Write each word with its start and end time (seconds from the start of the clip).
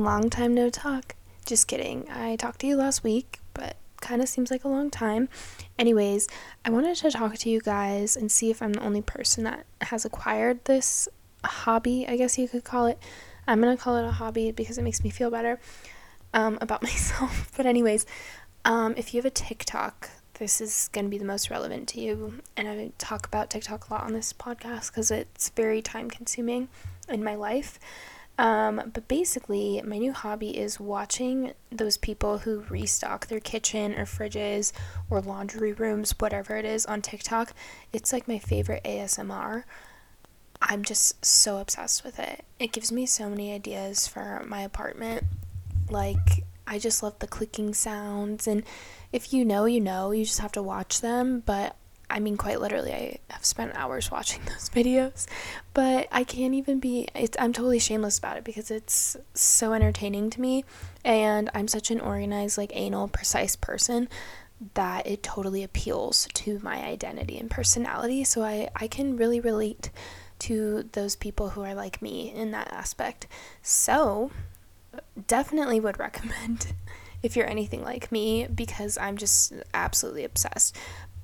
Long 0.00 0.30
time 0.30 0.54
no 0.54 0.70
talk. 0.70 1.14
Just 1.44 1.68
kidding. 1.68 2.08
I 2.10 2.36
talked 2.36 2.60
to 2.60 2.66
you 2.66 2.74
last 2.74 3.04
week, 3.04 3.38
but 3.52 3.76
kind 4.00 4.22
of 4.22 4.30
seems 4.30 4.50
like 4.50 4.64
a 4.64 4.68
long 4.68 4.88
time. 4.88 5.28
Anyways, 5.78 6.26
I 6.64 6.70
wanted 6.70 6.96
to 6.96 7.10
talk 7.10 7.36
to 7.36 7.50
you 7.50 7.60
guys 7.60 8.16
and 8.16 8.32
see 8.32 8.50
if 8.50 8.62
I'm 8.62 8.72
the 8.72 8.82
only 8.82 9.02
person 9.02 9.44
that 9.44 9.66
has 9.82 10.06
acquired 10.06 10.64
this 10.64 11.06
hobby, 11.44 12.06
I 12.08 12.16
guess 12.16 12.38
you 12.38 12.48
could 12.48 12.64
call 12.64 12.86
it. 12.86 12.98
I'm 13.46 13.60
gonna 13.60 13.76
call 13.76 13.96
it 13.96 14.06
a 14.06 14.10
hobby 14.10 14.52
because 14.52 14.78
it 14.78 14.84
makes 14.84 15.04
me 15.04 15.10
feel 15.10 15.30
better 15.30 15.60
um, 16.32 16.56
about 16.62 16.82
myself. 16.90 17.52
But, 17.54 17.66
anyways, 17.66 18.06
um, 18.64 18.94
if 18.96 19.12
you 19.12 19.18
have 19.18 19.26
a 19.26 19.30
TikTok, 19.30 20.08
this 20.38 20.62
is 20.62 20.88
going 20.94 21.04
to 21.04 21.10
be 21.10 21.18
the 21.18 21.26
most 21.26 21.50
relevant 21.50 21.88
to 21.90 22.00
you. 22.00 22.40
And 22.56 22.66
I 22.66 22.92
talk 22.96 23.26
about 23.26 23.50
TikTok 23.50 23.90
a 23.90 23.92
lot 23.92 24.04
on 24.04 24.14
this 24.14 24.32
podcast 24.32 24.90
because 24.90 25.10
it's 25.10 25.50
very 25.50 25.82
time 25.82 26.08
consuming 26.08 26.68
in 27.06 27.22
my 27.22 27.34
life. 27.34 27.78
Um, 28.40 28.90
but 28.94 29.06
basically, 29.06 29.82
my 29.84 29.98
new 29.98 30.14
hobby 30.14 30.56
is 30.56 30.80
watching 30.80 31.52
those 31.68 31.98
people 31.98 32.38
who 32.38 32.64
restock 32.70 33.26
their 33.26 33.38
kitchen 33.38 33.92
or 33.92 34.06
fridges 34.06 34.72
or 35.10 35.20
laundry 35.20 35.74
rooms, 35.74 36.14
whatever 36.18 36.56
it 36.56 36.64
is, 36.64 36.86
on 36.86 37.02
TikTok. 37.02 37.52
It's 37.92 38.14
like 38.14 38.26
my 38.26 38.38
favorite 38.38 38.82
ASMR. 38.82 39.64
I'm 40.62 40.84
just 40.84 41.22
so 41.22 41.58
obsessed 41.58 42.02
with 42.02 42.18
it. 42.18 42.46
It 42.58 42.72
gives 42.72 42.90
me 42.90 43.04
so 43.04 43.28
many 43.28 43.52
ideas 43.52 44.06
for 44.06 44.42
my 44.46 44.62
apartment. 44.62 45.24
Like, 45.90 46.44
I 46.66 46.78
just 46.78 47.02
love 47.02 47.18
the 47.18 47.26
clicking 47.26 47.74
sounds. 47.74 48.46
And 48.46 48.62
if 49.12 49.34
you 49.34 49.44
know, 49.44 49.66
you 49.66 49.82
know, 49.82 50.12
you 50.12 50.24
just 50.24 50.40
have 50.40 50.52
to 50.52 50.62
watch 50.62 51.02
them. 51.02 51.42
But 51.44 51.76
I 52.10 52.18
mean, 52.18 52.36
quite 52.36 52.60
literally, 52.60 52.92
I 52.92 53.18
have 53.30 53.44
spent 53.44 53.74
hours 53.74 54.10
watching 54.10 54.42
those 54.46 54.68
videos, 54.68 55.26
but 55.74 56.08
I 56.10 56.24
can't 56.24 56.54
even 56.54 56.80
be, 56.80 57.08
I'm 57.38 57.52
totally 57.52 57.78
shameless 57.78 58.18
about 58.18 58.36
it 58.36 58.44
because 58.44 58.70
it's 58.70 59.16
so 59.34 59.72
entertaining 59.72 60.30
to 60.30 60.40
me. 60.40 60.64
And 61.04 61.48
I'm 61.54 61.68
such 61.68 61.90
an 61.90 62.00
organized, 62.00 62.58
like, 62.58 62.72
anal, 62.74 63.08
precise 63.08 63.56
person 63.56 64.08
that 64.74 65.06
it 65.06 65.22
totally 65.22 65.62
appeals 65.62 66.28
to 66.34 66.58
my 66.62 66.82
identity 66.84 67.38
and 67.38 67.50
personality. 67.50 68.24
So 68.24 68.42
I, 68.42 68.68
I 68.76 68.88
can 68.88 69.16
really 69.16 69.40
relate 69.40 69.90
to 70.40 70.88
those 70.92 71.16
people 71.16 71.50
who 71.50 71.62
are 71.62 71.74
like 71.74 72.02
me 72.02 72.32
in 72.32 72.50
that 72.50 72.70
aspect. 72.72 73.26
So, 73.62 74.30
definitely 75.26 75.80
would 75.80 75.98
recommend 75.98 76.72
if 77.22 77.36
you're 77.36 77.48
anything 77.48 77.82
like 77.82 78.10
me 78.10 78.46
because 78.46 78.96
I'm 78.98 79.16
just 79.16 79.52
absolutely 79.74 80.24
obsessed. 80.24 80.76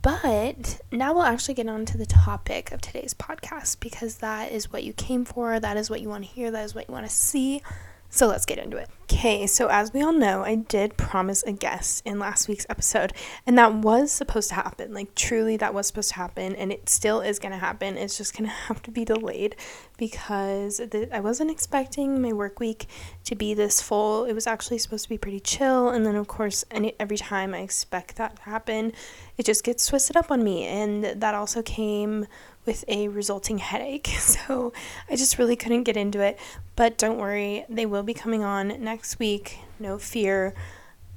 But 0.06 0.82
now 0.92 1.14
we'll 1.14 1.24
actually 1.24 1.54
get 1.54 1.68
on 1.68 1.84
to 1.86 1.98
the 1.98 2.06
topic 2.06 2.70
of 2.70 2.80
today's 2.80 3.12
podcast 3.12 3.80
because 3.80 4.18
that 4.18 4.52
is 4.52 4.72
what 4.72 4.84
you 4.84 4.92
came 4.92 5.24
for, 5.24 5.58
that 5.58 5.76
is 5.76 5.90
what 5.90 6.00
you 6.00 6.08
want 6.08 6.22
to 6.22 6.30
hear, 6.30 6.48
that 6.52 6.64
is 6.64 6.76
what 6.76 6.86
you 6.86 6.94
want 6.94 7.08
to 7.08 7.12
see. 7.12 7.60
So 8.08 8.28
let's 8.28 8.46
get 8.46 8.58
into 8.58 8.76
it. 8.76 8.88
Okay, 9.08 9.46
so 9.46 9.68
as 9.68 9.92
we 9.92 10.02
all 10.02 10.12
know, 10.12 10.42
I 10.42 10.56
did 10.56 10.96
promise 10.96 11.44
a 11.44 11.52
guest 11.52 12.02
in 12.04 12.18
last 12.18 12.48
week's 12.48 12.66
episode, 12.68 13.12
and 13.46 13.56
that 13.56 13.72
was 13.72 14.10
supposed 14.10 14.48
to 14.48 14.56
happen. 14.56 14.92
Like, 14.92 15.14
truly, 15.14 15.56
that 15.58 15.72
was 15.72 15.86
supposed 15.86 16.08
to 16.08 16.16
happen, 16.16 16.56
and 16.56 16.72
it 16.72 16.88
still 16.88 17.20
is 17.20 17.38
going 17.38 17.52
to 17.52 17.58
happen. 17.58 17.96
It's 17.96 18.18
just 18.18 18.36
going 18.36 18.50
to 18.50 18.56
have 18.56 18.82
to 18.82 18.90
be 18.90 19.04
delayed 19.04 19.54
because 19.96 20.78
the, 20.78 21.08
I 21.12 21.20
wasn't 21.20 21.52
expecting 21.52 22.20
my 22.20 22.32
work 22.32 22.58
week 22.58 22.86
to 23.26 23.36
be 23.36 23.54
this 23.54 23.80
full. 23.80 24.24
It 24.24 24.32
was 24.32 24.48
actually 24.48 24.78
supposed 24.78 25.04
to 25.04 25.08
be 25.08 25.18
pretty 25.18 25.40
chill, 25.40 25.88
and 25.88 26.04
then, 26.04 26.16
of 26.16 26.26
course, 26.26 26.64
any, 26.72 26.96
every 26.98 27.16
time 27.16 27.54
I 27.54 27.58
expect 27.58 28.16
that 28.16 28.34
to 28.36 28.42
happen, 28.42 28.92
it 29.38 29.46
just 29.46 29.62
gets 29.62 29.86
twisted 29.86 30.16
up 30.16 30.32
on 30.32 30.42
me, 30.42 30.64
and 30.64 31.04
that 31.04 31.32
also 31.32 31.62
came 31.62 32.26
with 32.66 32.84
a 32.88 33.08
resulting 33.08 33.58
headache. 33.58 34.08
So 34.26 34.72
I 35.08 35.16
just 35.16 35.38
really 35.38 35.56
couldn't 35.56 35.84
get 35.84 35.96
into 35.96 36.20
it. 36.20 36.38
But 36.74 36.98
don't 36.98 37.16
worry, 37.16 37.64
they 37.68 37.86
will 37.86 38.02
be 38.02 38.12
coming 38.12 38.42
on 38.42 38.68
next 38.82 38.95
week. 39.18 39.58
No 39.78 39.98
fear. 39.98 40.54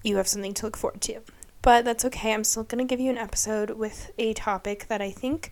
You 0.04 0.18
have 0.18 0.28
something 0.28 0.54
to 0.56 0.66
look 0.66 0.78
forward 0.78 1.02
to. 1.02 1.22
But 1.62 1.86
that's 1.86 2.06
okay. 2.06 2.34
I'm 2.34 2.44
still 2.44 2.64
going 2.64 2.86
to 2.86 2.90
give 2.90 3.00
you 3.00 3.10
an 3.10 3.18
episode 3.18 3.72
with 3.72 4.12
a 4.18 4.34
topic 4.34 4.88
that 4.88 5.02
I 5.02 5.12
think 5.12 5.52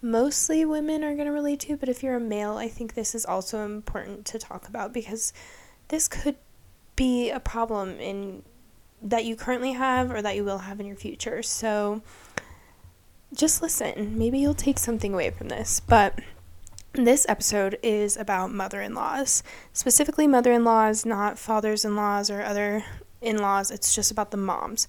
mostly 0.00 0.64
women 0.64 1.02
are 1.02 1.14
going 1.14 1.26
to 1.26 1.32
relate 1.32 1.60
to. 1.60 1.76
But 1.76 1.88
if 1.88 2.02
you're 2.02 2.16
a 2.16 2.20
male, 2.20 2.56
I 2.56 2.68
think 2.68 2.94
this 2.94 3.14
is 3.14 3.26
also 3.26 3.64
important 3.64 4.24
to 4.26 4.38
talk 4.38 4.68
about 4.68 4.92
because 4.92 5.32
this 5.88 6.06
could 6.06 6.36
be 6.94 7.30
a 7.30 7.40
problem 7.40 7.98
in 7.98 8.42
that 9.02 9.24
you 9.24 9.36
currently 9.36 9.72
have 9.72 10.10
or 10.10 10.22
that 10.22 10.36
you 10.36 10.44
will 10.44 10.58
have 10.58 10.80
in 10.80 10.86
your 10.86 10.96
future. 10.96 11.42
So 11.42 12.02
just 13.34 13.62
listen. 13.62 14.18
Maybe 14.18 14.38
you'll 14.38 14.54
take 14.54 14.78
something 14.78 15.12
away 15.14 15.30
from 15.30 15.48
this. 15.48 15.80
But 15.80 16.18
this 17.04 17.26
episode 17.28 17.78
is 17.82 18.16
about 18.16 18.52
mother 18.52 18.80
in 18.80 18.94
laws, 18.94 19.42
specifically 19.72 20.26
mother 20.26 20.52
in 20.52 20.64
laws, 20.64 21.04
not 21.04 21.38
fathers 21.38 21.84
in 21.84 21.96
laws 21.96 22.30
or 22.30 22.42
other 22.42 22.84
in 23.20 23.38
laws. 23.38 23.70
It's 23.70 23.94
just 23.94 24.10
about 24.10 24.30
the 24.30 24.36
moms. 24.36 24.88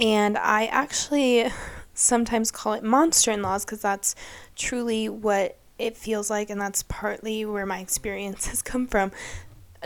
And 0.00 0.38
I 0.38 0.66
actually 0.66 1.50
sometimes 1.94 2.50
call 2.50 2.74
it 2.74 2.84
monster 2.84 3.32
in 3.32 3.42
laws 3.42 3.64
because 3.64 3.82
that's 3.82 4.14
truly 4.56 5.08
what 5.08 5.58
it 5.78 5.96
feels 5.96 6.30
like, 6.30 6.50
and 6.50 6.60
that's 6.60 6.82
partly 6.84 7.44
where 7.44 7.66
my 7.66 7.78
experience 7.78 8.46
has 8.46 8.62
come 8.62 8.86
from. 8.86 9.12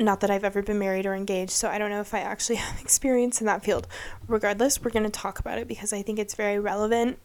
Not 0.00 0.20
that 0.20 0.30
I've 0.30 0.44
ever 0.44 0.62
been 0.62 0.78
married 0.78 1.04
or 1.04 1.14
engaged, 1.14 1.52
so 1.52 1.68
I 1.68 1.76
don't 1.78 1.90
know 1.90 2.00
if 2.00 2.14
I 2.14 2.20
actually 2.20 2.56
have 2.66 2.80
experience 2.80 3.40
in 3.40 3.46
that 3.46 3.64
field. 3.64 3.86
Regardless, 4.26 4.82
we're 4.82 4.90
going 4.90 5.04
to 5.04 5.10
talk 5.10 5.38
about 5.38 5.58
it 5.58 5.68
because 5.68 5.92
I 5.92 6.02
think 6.02 6.18
it's 6.18 6.34
very 6.34 6.58
relevant 6.58 7.18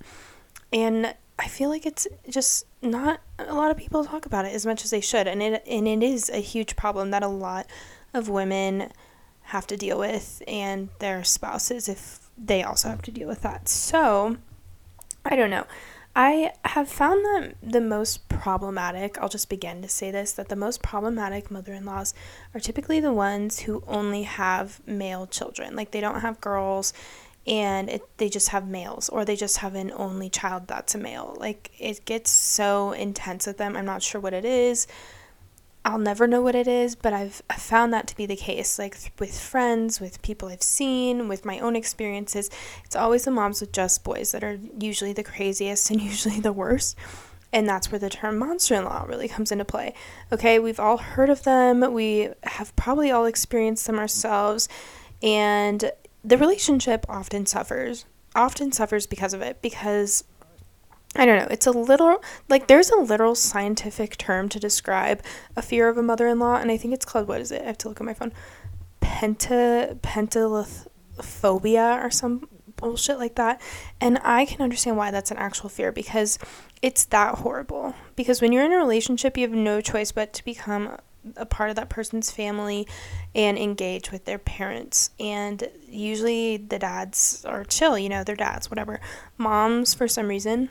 and 0.72 1.16
I 1.40 1.48
feel 1.48 1.70
like 1.70 1.86
it's 1.86 2.08
just 2.30 2.66
not 2.82 3.22
a 3.40 3.54
lot 3.54 3.72
of 3.72 3.78
people 3.78 4.06
talk 4.06 4.26
about 4.26 4.46
it 4.46 4.54
as 4.54 4.66
much 4.66 4.84
as 4.84 4.92
they 4.92 5.02
should, 5.02 5.28
and 5.28 5.42
it 5.42 5.64
and 5.68 5.88
it 5.88 6.04
is 6.04 6.30
a 6.30 6.38
huge 6.38 6.76
problem 6.76 7.12
that 7.12 7.24
a 7.24 7.28
lot 7.28 7.68
of 8.14 8.30
women 8.30 8.92
have 9.44 9.68
to 9.68 9.78
deal 9.78 10.00
with, 10.00 10.42
and 10.48 10.90
their 11.00 11.24
spouses 11.24 11.88
if 11.88 12.30
they 12.38 12.64
also 12.64 12.90
have 12.90 13.02
to 13.04 13.12
deal 13.12 13.28
with 13.28 13.42
that. 13.42 13.68
So, 13.70 14.38
I 15.26 15.36
don't 15.36 15.50
know. 15.50 15.66
I 16.20 16.54
have 16.66 16.90
found 16.90 17.24
that 17.26 17.54
the 17.62 17.80
most 17.80 18.28
problematic, 18.28 19.20
I'll 19.20 19.30
just 19.30 19.50
begin 19.50 19.84
to 19.84 19.88
say 19.88 20.10
this, 20.10 20.32
that 20.32 20.50
the 20.50 20.56
most 20.56 20.82
problematic 20.82 21.52
mother 21.52 21.74
in 21.74 21.86
laws 21.86 22.16
are 22.56 22.60
typically 22.60 23.00
the 23.00 23.14
ones 23.14 23.60
who 23.60 23.84
only 23.88 24.24
have 24.24 24.82
male 24.88 25.28
children. 25.28 25.76
Like 25.76 25.92
they 25.92 26.02
don't 26.02 26.22
have 26.22 26.42
girls 26.42 26.92
and 27.48 27.90
it, 27.90 28.02
they 28.18 28.28
just 28.28 28.50
have 28.50 28.68
males 28.68 29.08
or 29.10 29.24
they 29.24 29.36
just 29.36 29.58
have 29.58 29.74
an 29.74 29.92
only 29.96 30.30
child 30.30 30.68
that's 30.68 30.96
a 30.96 30.98
male. 30.98 31.36
Like 31.40 31.72
it 31.80 32.04
gets 32.06 32.30
so 32.30 32.92
intense 32.92 33.48
with 33.48 33.58
them. 33.58 33.78
I'm 33.78 33.86
not 33.86 34.04
sure 34.04 34.20
what 34.20 34.34
it 34.34 34.44
is. 34.44 34.86
I'll 35.86 35.98
never 35.98 36.28
know 36.28 36.42
what 36.42 36.56
it 36.56 36.68
is, 36.68 36.96
but 36.96 37.14
I've, 37.14 37.42
found 37.58 37.94
that 37.94 38.08
to 38.08 38.16
be 38.18 38.26
the 38.26 38.36
case. 38.36 38.78
Like 38.78 39.00
th- 39.00 39.14
with 39.20 39.40
friends, 39.40 40.02
with 40.02 40.22
people 40.22 40.50
I've 40.50 40.62
seen, 40.62 41.30
with 41.30 41.46
my 41.46 41.60
own 41.60 41.78
experiences, 41.78 42.50
it's 42.84 42.96
always 42.96 43.24
the 43.24 43.32
moms 43.32 43.62
with 43.62 43.72
just 43.72 44.04
boys 44.04 44.34
that 44.34 44.44
are 44.44 44.60
usually 44.78 45.14
the 45.14 45.24
craziest 45.24 45.90
and 45.90 46.02
usually 46.12 46.42
the 46.42 46.52
worst. 46.52 46.98
And 47.54 47.68
that's 47.68 47.90
where 47.90 48.00
the 48.00 48.10
term 48.10 48.38
monster 48.38 48.76
in 48.76 48.84
law 48.84 49.06
really 49.08 49.30
comes 49.30 49.54
into 49.54 49.64
play. 49.64 49.94
Okay, 50.34 50.60
we've 50.60 50.82
all 50.82 50.98
heard 50.98 51.30
of 51.30 51.44
them, 51.44 51.94
we 51.94 52.30
have 52.44 52.76
probably 52.76 53.10
all 53.10 53.26
experienced 53.26 53.88
them 53.88 53.98
ourselves. 53.98 54.68
And 55.24 55.92
the 56.24 56.38
relationship 56.38 57.06
often 57.08 57.46
suffers 57.46 58.06
often 58.36 58.72
suffers 58.72 59.08
because 59.08 59.34
of 59.34 59.42
it 59.42 59.62
because 59.62 60.24
I 61.16 61.26
don't 61.26 61.40
know, 61.40 61.48
it's 61.50 61.66
a 61.66 61.72
little 61.72 62.22
like 62.48 62.68
there's 62.68 62.92
a 62.92 62.98
literal 62.98 63.34
scientific 63.34 64.18
term 64.18 64.50
to 64.50 64.60
describe 64.60 65.24
a 65.56 65.62
fear 65.62 65.90
of 65.90 65.98
a 65.98 66.04
mother-in-law 66.04 66.58
and 66.58 66.70
I 66.70 66.78
think 66.78 66.94
it's 66.94 67.06
called 67.06 67.28
what 67.28 67.42
is 67.42 67.52
it? 67.52 67.64
I 67.64 67.66
have 67.66 67.78
to 67.80 67.90
look 67.90 68.00
at 68.00 68.06
my 68.06 68.14
phone. 68.14 68.34
Penta 69.02 70.00
pentalophobia 70.02 72.04
or 72.04 72.12
some 72.12 72.48
bullshit 72.78 73.18
like 73.18 73.36
that. 73.36 73.62
And 74.00 74.20
I 74.24 74.46
can 74.46 74.62
understand 74.62 74.98
why 74.98 75.12
that's 75.12 75.32
an 75.32 75.38
actual 75.38 75.70
fear 75.70 75.92
because 75.92 76.40
it's 76.82 77.06
that 77.06 77.40
horrible. 77.40 77.96
Because 78.16 78.42
when 78.42 78.52
you're 78.52 78.66
in 78.66 78.72
a 78.72 78.78
relationship, 78.78 79.38
you 79.38 79.48
have 79.48 79.58
no 79.58 79.82
choice 79.82 80.12
but 80.12 80.34
to 80.34 80.46
become 80.46 80.98
a 81.36 81.46
part 81.46 81.70
of 81.70 81.76
that 81.76 81.90
person's 81.90 82.32
family 82.32 82.88
and 83.36 83.58
engage 83.58 84.12
with 84.12 84.26
their 84.26 84.38
parents. 84.38 85.12
And 85.20 85.70
usually 85.88 86.58
the 86.58 86.80
dads 86.80 87.44
are 87.46 87.64
chill, 87.64 87.98
you 87.98 88.10
know, 88.10 88.24
they're 88.24 88.36
dads, 88.36 88.70
whatever. 88.70 89.00
Moms, 89.38 89.94
for 89.94 90.08
some 90.08 90.28
reason, 90.28 90.70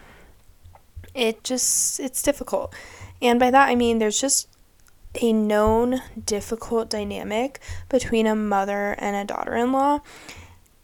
it 1.14 1.44
just, 1.44 2.00
it's 2.00 2.22
difficult. 2.22 2.74
And 3.20 3.40
by 3.40 3.50
that, 3.50 3.68
I 3.68 3.74
mean 3.74 3.98
there's 3.98 4.20
just 4.20 4.48
a 5.22 5.32
known 5.32 6.02
difficult 6.24 6.90
dynamic 6.90 7.60
between 7.88 8.26
a 8.26 8.34
mother 8.34 8.94
and 8.98 9.16
a 9.16 9.24
daughter 9.24 9.54
in 9.54 9.72
law. 9.72 10.00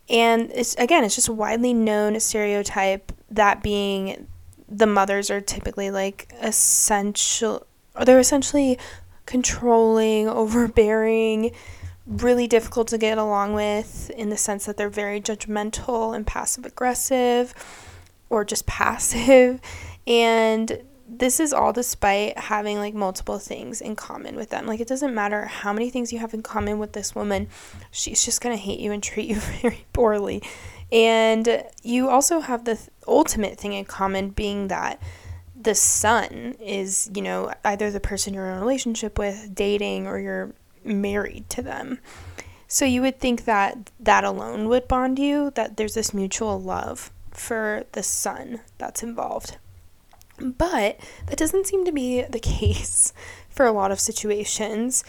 And 0.09 0.51
it's, 0.55 0.75
again, 0.77 1.05
it's 1.05 1.15
just 1.15 1.29
a 1.29 1.33
widely 1.33 1.73
known 1.75 2.19
stereotype 2.21 3.13
that 3.31 3.63
being 3.63 4.27
the 4.69 4.87
mothers 4.87 5.31
are 5.31 5.41
typically 5.41 5.91
like 5.91 6.33
essential, 6.41 7.67
or 7.95 8.05
they're 8.05 8.19
essentially 8.19 8.79
controlling, 9.27 10.29
overbearing, 10.29 11.53
really 12.07 12.47
difficult 12.47 12.89
to 12.89 12.99
get 12.99 13.19
along 13.19 13.55
with 13.55 14.11
in 14.11 14.31
the 14.31 14.37
sense 14.37 14.67
that 14.67 14.77
they're 14.77 14.91
very 14.91 15.21
judgmental 15.21 16.15
and 16.15 16.27
passive 16.27 16.67
aggressive 16.67 17.55
or 18.29 18.45
just 18.45 18.67
passive. 18.67 19.61
And 20.07 20.83
this 21.09 21.39
is 21.39 21.53
all 21.53 21.73
despite 21.73 22.39
having 22.39 22.79
like 22.79 22.95
multiple 22.95 23.39
things 23.39 23.81
in 23.81 23.95
common 23.95 24.35
with 24.35 24.49
them. 24.51 24.67
Like 24.67 24.81
it 24.81 24.89
doesn't 24.89 25.15
matter 25.15 25.45
how 25.45 25.73
many 25.73 25.91
things 25.91 26.13
you 26.13 26.19
have 26.19 26.33
in 26.33 26.43
common 26.43 26.79
with 26.79 26.93
this 26.93 27.15
woman, 27.15 27.49
she's 27.91 28.25
just 28.25 28.41
going 28.41 28.57
to 28.57 28.63
hate 28.63 28.81
you 28.81 28.93
and 28.93 29.03
treat 29.03 29.29
you 29.29 29.37
very 29.61 29.85
poorly. 29.93 30.43
And 30.91 31.65
you 31.83 32.09
also 32.09 32.41
have 32.41 32.65
the 32.65 32.77
th- 32.77 32.89
ultimate 33.07 33.59
thing 33.59 33.73
in 33.73 33.85
common 33.85 34.31
being 34.31 34.69
that 34.69 35.01
the 35.63 35.75
son 35.75 36.57
is, 36.61 37.11
you 37.15 37.23
know, 37.23 37.53
either 37.65 37.91
the 37.91 38.01
person 38.01 38.35
you're 38.35 38.49
in 38.51 38.59
a 38.59 38.61
relationship 38.61 39.19
with, 39.19 39.55
dating, 39.55 40.07
or 40.07 40.19
you're 40.19 40.53
married 40.85 41.49
to 41.51 41.63
them. 41.63 41.99
So 42.67 42.85
you 42.85 43.03
would 43.03 43.21
think 43.21 43.45
that 43.45 43.91
that 44.01 44.25
alone 44.25 44.69
would 44.69 44.89
bond 44.89 45.19
you, 45.19 45.51
that 45.57 45.77
there's 45.77 45.95
this 45.95 46.15
mutual 46.15 46.61
love 46.61 47.13
for 47.31 47.85
the 47.93 48.03
son 48.03 48.61
that's 48.79 49.03
involved. 49.03 49.59
But 50.39 50.99
that 51.27 51.37
doesn't 51.37 51.67
seem 51.67 51.85
to 51.85 51.93
be 51.93 52.23
the 52.23 52.41
case 52.41 53.13
for 53.51 53.67
a 53.67 53.73
lot 53.73 53.93
of 53.93 54.01
situations. 54.01 55.05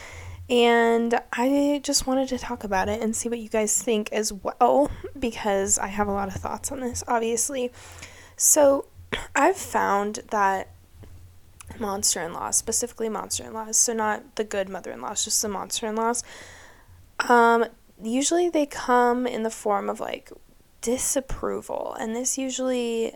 And 0.50 1.20
I 1.32 1.80
just 1.84 2.06
wanted 2.06 2.28
to 2.30 2.38
talk 2.38 2.66
about 2.66 2.90
it 2.90 3.02
and 3.02 3.16
see 3.16 3.30
what 3.30 3.40
you 3.40 3.48
guys 3.48 3.82
think 3.82 4.12
as 4.12 4.34
well, 4.34 4.92
because 5.18 5.80
I 5.80 5.88
have 5.88 6.10
a 6.10 6.14
lot 6.14 6.28
of 6.28 6.36
thoughts 6.36 6.72
on 6.72 6.82
this, 6.82 7.04
obviously. 7.08 7.72
So 8.36 8.86
I've 9.36 9.58
found 9.58 10.20
that 10.32 10.70
monster 11.80 12.22
in 12.22 12.34
laws, 12.34 12.58
specifically 12.58 13.10
monster 13.10 13.44
in 13.44 13.54
laws, 13.54 13.78
so 13.78 13.94
not 13.94 14.36
the 14.36 14.44
good 14.44 14.70
mother 14.70 14.92
in 14.92 15.02
laws, 15.02 15.24
just 15.24 15.42
the 15.42 15.50
monster 15.50 15.88
in 15.88 15.96
laws, 15.96 16.24
um, 17.28 17.66
usually 18.02 18.50
they 18.50 18.66
come 18.66 19.26
in 19.26 19.44
the 19.44 19.50
form 19.50 19.90
of 19.90 20.00
like 20.00 20.32
disapproval. 20.82 21.96
And 22.00 22.16
this 22.16 22.38
usually 22.38 23.16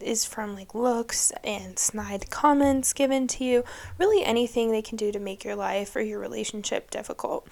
is 0.00 0.24
from 0.24 0.54
like 0.54 0.74
looks 0.74 1.32
and 1.42 1.78
snide 1.78 2.30
comments 2.30 2.92
given 2.92 3.26
to 3.26 3.44
you, 3.44 3.64
really 3.98 4.24
anything 4.24 4.70
they 4.70 4.82
can 4.82 4.96
do 4.96 5.12
to 5.12 5.18
make 5.18 5.44
your 5.44 5.56
life 5.56 5.94
or 5.96 6.00
your 6.00 6.18
relationship 6.18 6.90
difficult. 6.90 7.48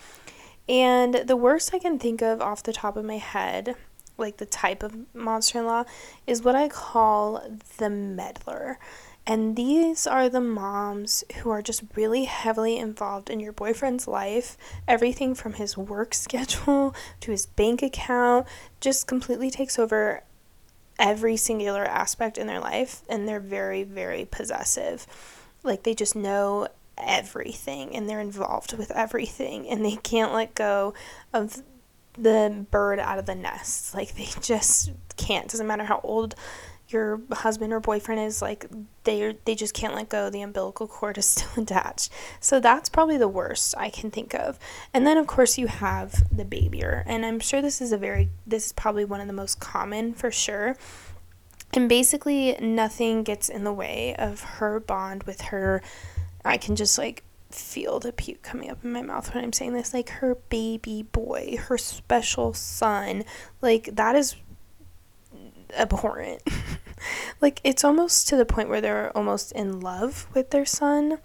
And 0.69 1.15
the 1.15 1.37
worst 1.37 1.75
I 1.75 1.79
can 1.79 1.99
think 1.99 2.23
of 2.23 2.41
off 2.41 2.63
the 2.63 2.73
top 2.73 2.97
of 2.97 3.05
my 3.05 3.19
head, 3.19 3.77
like 4.19 4.39
the 4.39 4.47
type 4.47 4.83
of 4.83 4.97
monster 5.15 5.59
in 5.59 5.67
law, 5.67 5.85
is 6.27 6.43
what 6.43 6.55
I 6.55 6.69
call 6.69 7.43
the 7.79 7.91
meddler. 7.91 8.79
And 9.27 9.57
these 9.57 10.07
are 10.07 10.29
the 10.29 10.41
moms 10.41 11.25
who 11.39 11.51
are 11.51 11.63
just 11.63 11.83
really 11.97 12.25
heavily 12.25 12.77
involved 12.77 13.29
in 13.29 13.41
your 13.41 13.53
boyfriend's 13.53 14.07
life. 14.07 14.57
Everything 14.87 15.35
from 15.35 15.55
his 15.55 15.77
work 15.77 16.15
schedule 16.15 16.95
to 17.21 17.31
his 17.33 17.47
bank 17.47 17.83
account 17.83 18.47
just 18.81 19.09
completely 19.09 19.51
takes 19.51 19.79
over 19.79 20.23
every 20.99 21.37
singular 21.37 21.85
aspect 21.85 22.39
in 22.39 22.47
their 22.47 22.61
life. 22.61 23.03
And 23.09 23.29
they're 23.29 23.41
very, 23.41 23.83
very 23.83 24.25
possessive. 24.25 25.07
Like 25.65 25.83
they 25.83 25.95
just 25.95 26.15
know 26.15 26.69
everything 26.97 27.95
and 27.95 28.09
they're 28.09 28.21
involved 28.21 28.73
with 28.79 28.91
everything 28.93 29.69
and 29.69 29.85
they 29.85 29.97
can't 29.97 30.33
let 30.33 30.55
go 30.55 30.95
of 31.33 31.63
the 32.19 32.67
bird 32.71 32.99
out 32.99 33.19
of 33.19 33.27
the 33.27 33.35
nest. 33.35 33.95
Like 33.95 34.15
they 34.15 34.29
just 34.41 34.93
can't. 35.17 35.49
Doesn't 35.49 35.67
matter 35.67 35.85
how 35.85 36.01
old 36.03 36.35
your 36.89 37.21
husband 37.33 37.73
or 37.73 37.81
boyfriend 37.81 38.21
is 38.21 38.41
like 38.41 38.67
they 39.05 39.37
they 39.45 39.55
just 39.55 39.75
can't 39.75 39.95
let 39.95 40.09
go. 40.09 40.31
The 40.31 40.43
umbilical 40.43 40.87
cord 40.87 41.19
is 41.19 41.27
still 41.27 41.63
attached. 41.63 42.13
So 42.41 42.61
that's 42.61 42.89
probably 42.89 43.17
the 43.17 43.29
worst 43.29 43.75
i 43.77 43.91
can 43.91 44.11
think 44.11 44.35
of. 44.35 44.59
And 44.95 45.07
then 45.07 45.17
of 45.17 45.27
course 45.27 45.59
you 45.59 45.67
have 45.67 46.25
the 46.35 46.45
babyer 46.45 47.03
and 47.07 47.27
i'm 47.27 47.41
sure 47.41 47.61
this 47.61 47.81
is 47.81 47.93
a 47.93 47.99
very 47.99 48.31
this 48.47 48.67
is 48.67 48.73
probably 48.73 49.05
one 49.05 49.21
of 49.21 49.27
the 49.27 49.33
most 49.33 49.61
common 49.61 50.15
for 50.15 50.31
sure. 50.31 50.77
And 51.73 51.89
basically 51.89 52.57
nothing 52.61 53.23
gets 53.23 53.49
in 53.49 53.65
the 53.65 53.73
way 53.73 54.15
of 54.17 54.41
her 54.43 54.81
bond 54.81 55.25
with 55.25 55.41
her. 55.43 55.83
I 56.45 56.59
can 56.59 56.77
just 56.77 56.97
like 56.97 57.25
feel 57.51 58.01
the 58.01 58.13
puke 58.13 58.43
coming 58.43 58.71
up 58.71 58.85
in 58.85 58.93
my 58.93 59.03
mouth 59.03 59.33
when 59.33 59.45
i'm 59.45 59.53
saying 59.53 59.73
this 59.73 59.95
like 59.95 60.09
her 60.09 60.35
baby 60.49 61.03
boy 61.13 61.57
her 61.69 61.79
special 61.79 62.53
son 62.53 63.23
like 63.61 63.89
that 63.95 64.17
is 64.17 64.35
abhorrent. 65.75 66.43
like 67.41 67.61
it's 67.65 67.85
almost 67.85 68.29
to 68.29 68.37
the 68.37 68.47
point 68.47 68.69
where 68.69 68.81
they're 68.81 69.17
almost 69.17 69.53
in 69.53 69.81
love 69.81 70.27
with 70.35 70.51
their 70.51 70.65
son. 70.65 71.19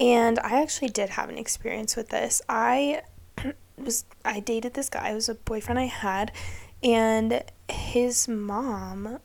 And 0.00 0.38
I 0.40 0.62
actually 0.62 0.88
did 0.88 1.10
have 1.10 1.28
an 1.28 1.38
experience 1.38 1.96
with 1.96 2.10
this. 2.10 2.40
I 2.48 3.02
was 3.76 4.04
I 4.24 4.40
dated 4.40 4.74
this 4.74 4.88
guy, 4.88 5.10
it 5.10 5.14
was 5.14 5.28
a 5.28 5.34
boyfriend 5.34 5.78
I 5.78 5.84
had, 5.84 6.32
and 6.82 7.42
his 7.68 8.28
mom 8.28 9.18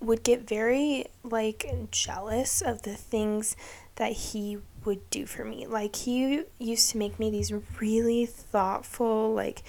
would 0.00 0.24
get 0.24 0.48
very 0.48 1.06
like 1.22 1.64
jealous 1.92 2.60
of 2.60 2.82
the 2.82 2.94
things 2.94 3.56
that 3.96 4.12
he 4.12 4.58
would 4.84 5.08
do 5.10 5.26
for 5.26 5.44
me. 5.44 5.66
Like 5.66 5.96
he 5.96 6.42
used 6.58 6.90
to 6.90 6.98
make 6.98 7.18
me 7.18 7.30
these 7.30 7.52
really 7.80 8.26
thoughtful 8.26 9.32
like 9.32 9.62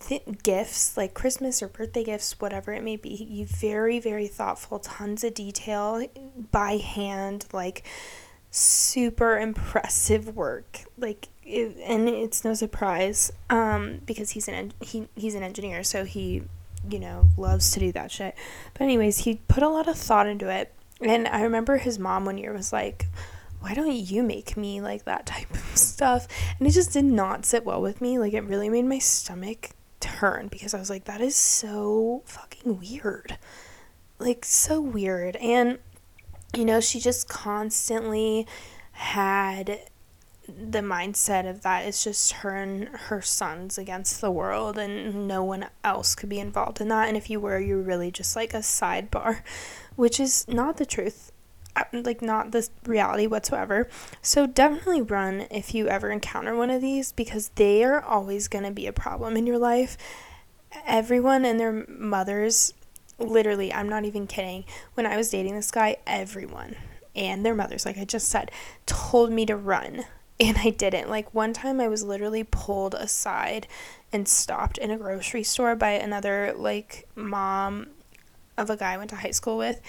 th- 0.00 0.22
gifts 0.42 0.96
like 0.96 1.14
Christmas 1.14 1.62
or 1.62 1.68
birthday 1.68 2.04
gifts, 2.04 2.40
whatever 2.40 2.72
it 2.72 2.82
may 2.82 2.96
be. 2.96 3.10
You 3.10 3.46
very, 3.46 3.98
very 3.98 4.26
thoughtful, 4.26 4.78
tons 4.78 5.24
of 5.24 5.34
detail 5.34 6.06
by 6.50 6.76
hand, 6.76 7.46
like 7.52 7.84
super 8.50 9.38
impressive 9.38 10.34
work. 10.34 10.84
Like, 10.98 11.28
it, 11.44 11.76
and 11.84 12.08
it's 12.08 12.44
no 12.44 12.54
surprise 12.54 13.32
um, 13.50 14.00
because 14.06 14.30
he's 14.30 14.48
an 14.48 14.54
en- 14.54 14.72
he 14.80 15.08
he's 15.14 15.34
an 15.34 15.42
engineer, 15.42 15.84
so 15.84 16.04
he 16.04 16.42
you 16.88 16.98
know 16.98 17.28
loves 17.36 17.70
to 17.72 17.80
do 17.80 17.92
that 17.92 18.10
shit. 18.10 18.34
But 18.74 18.82
anyways, 18.82 19.18
he 19.18 19.40
put 19.48 19.62
a 19.62 19.68
lot 19.68 19.88
of 19.88 19.96
thought 19.96 20.26
into 20.26 20.48
it, 20.48 20.72
and 21.00 21.28
I 21.28 21.42
remember 21.42 21.76
his 21.76 21.98
mom 21.98 22.24
one 22.24 22.38
year 22.38 22.52
was 22.52 22.72
like 22.72 23.06
why 23.66 23.74
don't 23.74 23.92
you 23.92 24.22
make 24.22 24.56
me 24.56 24.80
like 24.80 25.04
that 25.04 25.26
type 25.26 25.50
of 25.50 25.76
stuff? 25.76 26.28
And 26.58 26.68
it 26.68 26.70
just 26.70 26.92
did 26.92 27.04
not 27.04 27.44
sit 27.44 27.64
well 27.64 27.82
with 27.82 28.00
me. 28.00 28.18
Like, 28.18 28.32
it 28.32 28.44
really 28.44 28.68
made 28.68 28.84
my 28.84 28.98
stomach 29.00 29.70
turn 29.98 30.46
because 30.48 30.74
I 30.74 30.78
was 30.78 30.88
like, 30.88 31.04
that 31.04 31.20
is 31.20 31.34
so 31.34 32.22
fucking 32.26 32.78
weird. 32.78 33.38
Like, 34.20 34.44
so 34.44 34.80
weird. 34.80 35.34
And, 35.36 35.78
you 36.54 36.64
know, 36.64 36.80
she 36.80 37.00
just 37.00 37.28
constantly 37.28 38.46
had 38.92 39.80
the 40.48 40.80
mindset 40.80 41.48
of 41.48 41.62
that 41.62 41.86
is 41.86 42.04
just 42.04 42.32
her 42.32 42.54
and 42.56 42.88
her 42.88 43.20
sons 43.20 43.78
against 43.78 44.20
the 44.20 44.30
world 44.30 44.78
and 44.78 45.26
no 45.26 45.42
one 45.42 45.66
else 45.82 46.14
could 46.14 46.28
be 46.28 46.38
involved 46.38 46.80
in 46.80 46.88
that 46.88 47.08
and 47.08 47.16
if 47.16 47.28
you 47.28 47.40
were 47.40 47.58
you're 47.58 47.80
really 47.80 48.10
just 48.10 48.36
like 48.36 48.54
a 48.54 48.58
sidebar 48.58 49.40
which 49.96 50.20
is 50.20 50.46
not 50.48 50.76
the 50.76 50.86
truth 50.86 51.32
uh, 51.76 51.84
like 51.92 52.22
not 52.22 52.52
the 52.52 52.66
reality 52.86 53.26
whatsoever. 53.26 53.86
So 54.22 54.46
definitely 54.46 55.02
run 55.02 55.46
if 55.50 55.74
you 55.74 55.88
ever 55.88 56.10
encounter 56.10 56.56
one 56.56 56.70
of 56.70 56.80
these 56.80 57.12
because 57.12 57.50
they 57.56 57.84
are 57.84 58.00
always 58.02 58.48
going 58.48 58.64
to 58.64 58.70
be 58.70 58.86
a 58.86 58.94
problem 58.94 59.36
in 59.36 59.46
your 59.46 59.58
life. 59.58 59.98
Everyone 60.86 61.44
and 61.44 61.60
their 61.60 61.84
mothers, 61.86 62.72
literally, 63.18 63.74
I'm 63.74 63.90
not 63.90 64.06
even 64.06 64.26
kidding. 64.26 64.64
When 64.94 65.04
I 65.04 65.18
was 65.18 65.28
dating 65.28 65.54
this 65.54 65.70
guy, 65.70 65.98
everyone 66.06 66.76
and 67.14 67.44
their 67.44 67.54
mothers, 67.54 67.84
like 67.84 67.98
I 67.98 68.04
just 68.04 68.28
said, 68.28 68.50
told 68.86 69.30
me 69.30 69.44
to 69.46 69.56
run. 69.56 70.04
And 70.38 70.58
I 70.58 70.70
didn't. 70.70 71.08
Like 71.08 71.34
one 71.34 71.52
time 71.52 71.80
I 71.80 71.88
was 71.88 72.04
literally 72.04 72.44
pulled 72.44 72.94
aside 72.94 73.66
and 74.12 74.28
stopped 74.28 74.78
in 74.78 74.90
a 74.90 74.98
grocery 74.98 75.42
store 75.42 75.74
by 75.74 75.92
another 75.92 76.54
like 76.56 77.08
mom 77.14 77.88
of 78.58 78.70
a 78.70 78.76
guy 78.76 78.94
I 78.94 78.96
went 78.96 79.10
to 79.10 79.16
high 79.16 79.30
school 79.30 79.58
with 79.58 79.80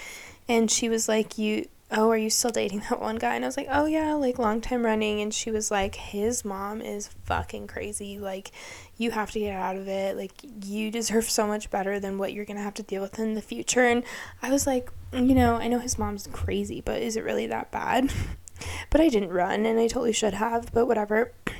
and 0.48 0.70
she 0.70 0.88
was 0.88 1.08
like 1.08 1.38
you 1.38 1.66
oh, 1.90 2.10
are 2.10 2.16
you 2.16 2.30
still 2.30 2.50
dating 2.50 2.80
that 2.90 3.00
one 3.00 3.16
guy? 3.16 3.34
And 3.34 3.44
I 3.44 3.48
was 3.48 3.56
like, 3.56 3.68
oh, 3.70 3.86
yeah, 3.86 4.14
like 4.14 4.38
long 4.38 4.60
time 4.60 4.84
running. 4.84 5.20
And 5.20 5.32
she 5.32 5.50
was 5.50 5.70
like, 5.70 5.94
his 5.94 6.44
mom 6.44 6.80
is 6.80 7.08
fucking 7.24 7.66
crazy. 7.66 8.18
Like, 8.18 8.50
you 8.96 9.10
have 9.12 9.30
to 9.32 9.40
get 9.40 9.54
out 9.54 9.76
of 9.76 9.88
it. 9.88 10.16
Like, 10.16 10.32
you 10.64 10.90
deserve 10.90 11.28
so 11.30 11.46
much 11.46 11.70
better 11.70 11.98
than 11.98 12.18
what 12.18 12.32
you're 12.32 12.44
going 12.44 12.56
to 12.56 12.62
have 12.62 12.74
to 12.74 12.82
deal 12.82 13.02
with 13.02 13.18
in 13.18 13.34
the 13.34 13.42
future. 13.42 13.84
And 13.84 14.04
I 14.42 14.50
was 14.50 14.66
like, 14.66 14.90
you 15.12 15.34
know, 15.34 15.56
I 15.56 15.68
know 15.68 15.78
his 15.78 15.98
mom's 15.98 16.28
crazy, 16.30 16.80
but 16.80 17.00
is 17.00 17.16
it 17.16 17.24
really 17.24 17.46
that 17.46 17.70
bad? 17.70 18.12
but 18.90 19.00
I 19.00 19.08
didn't 19.08 19.30
run 19.30 19.66
and 19.66 19.78
I 19.78 19.86
totally 19.86 20.12
should 20.12 20.34
have, 20.34 20.72
but 20.72 20.86
whatever. 20.86 21.32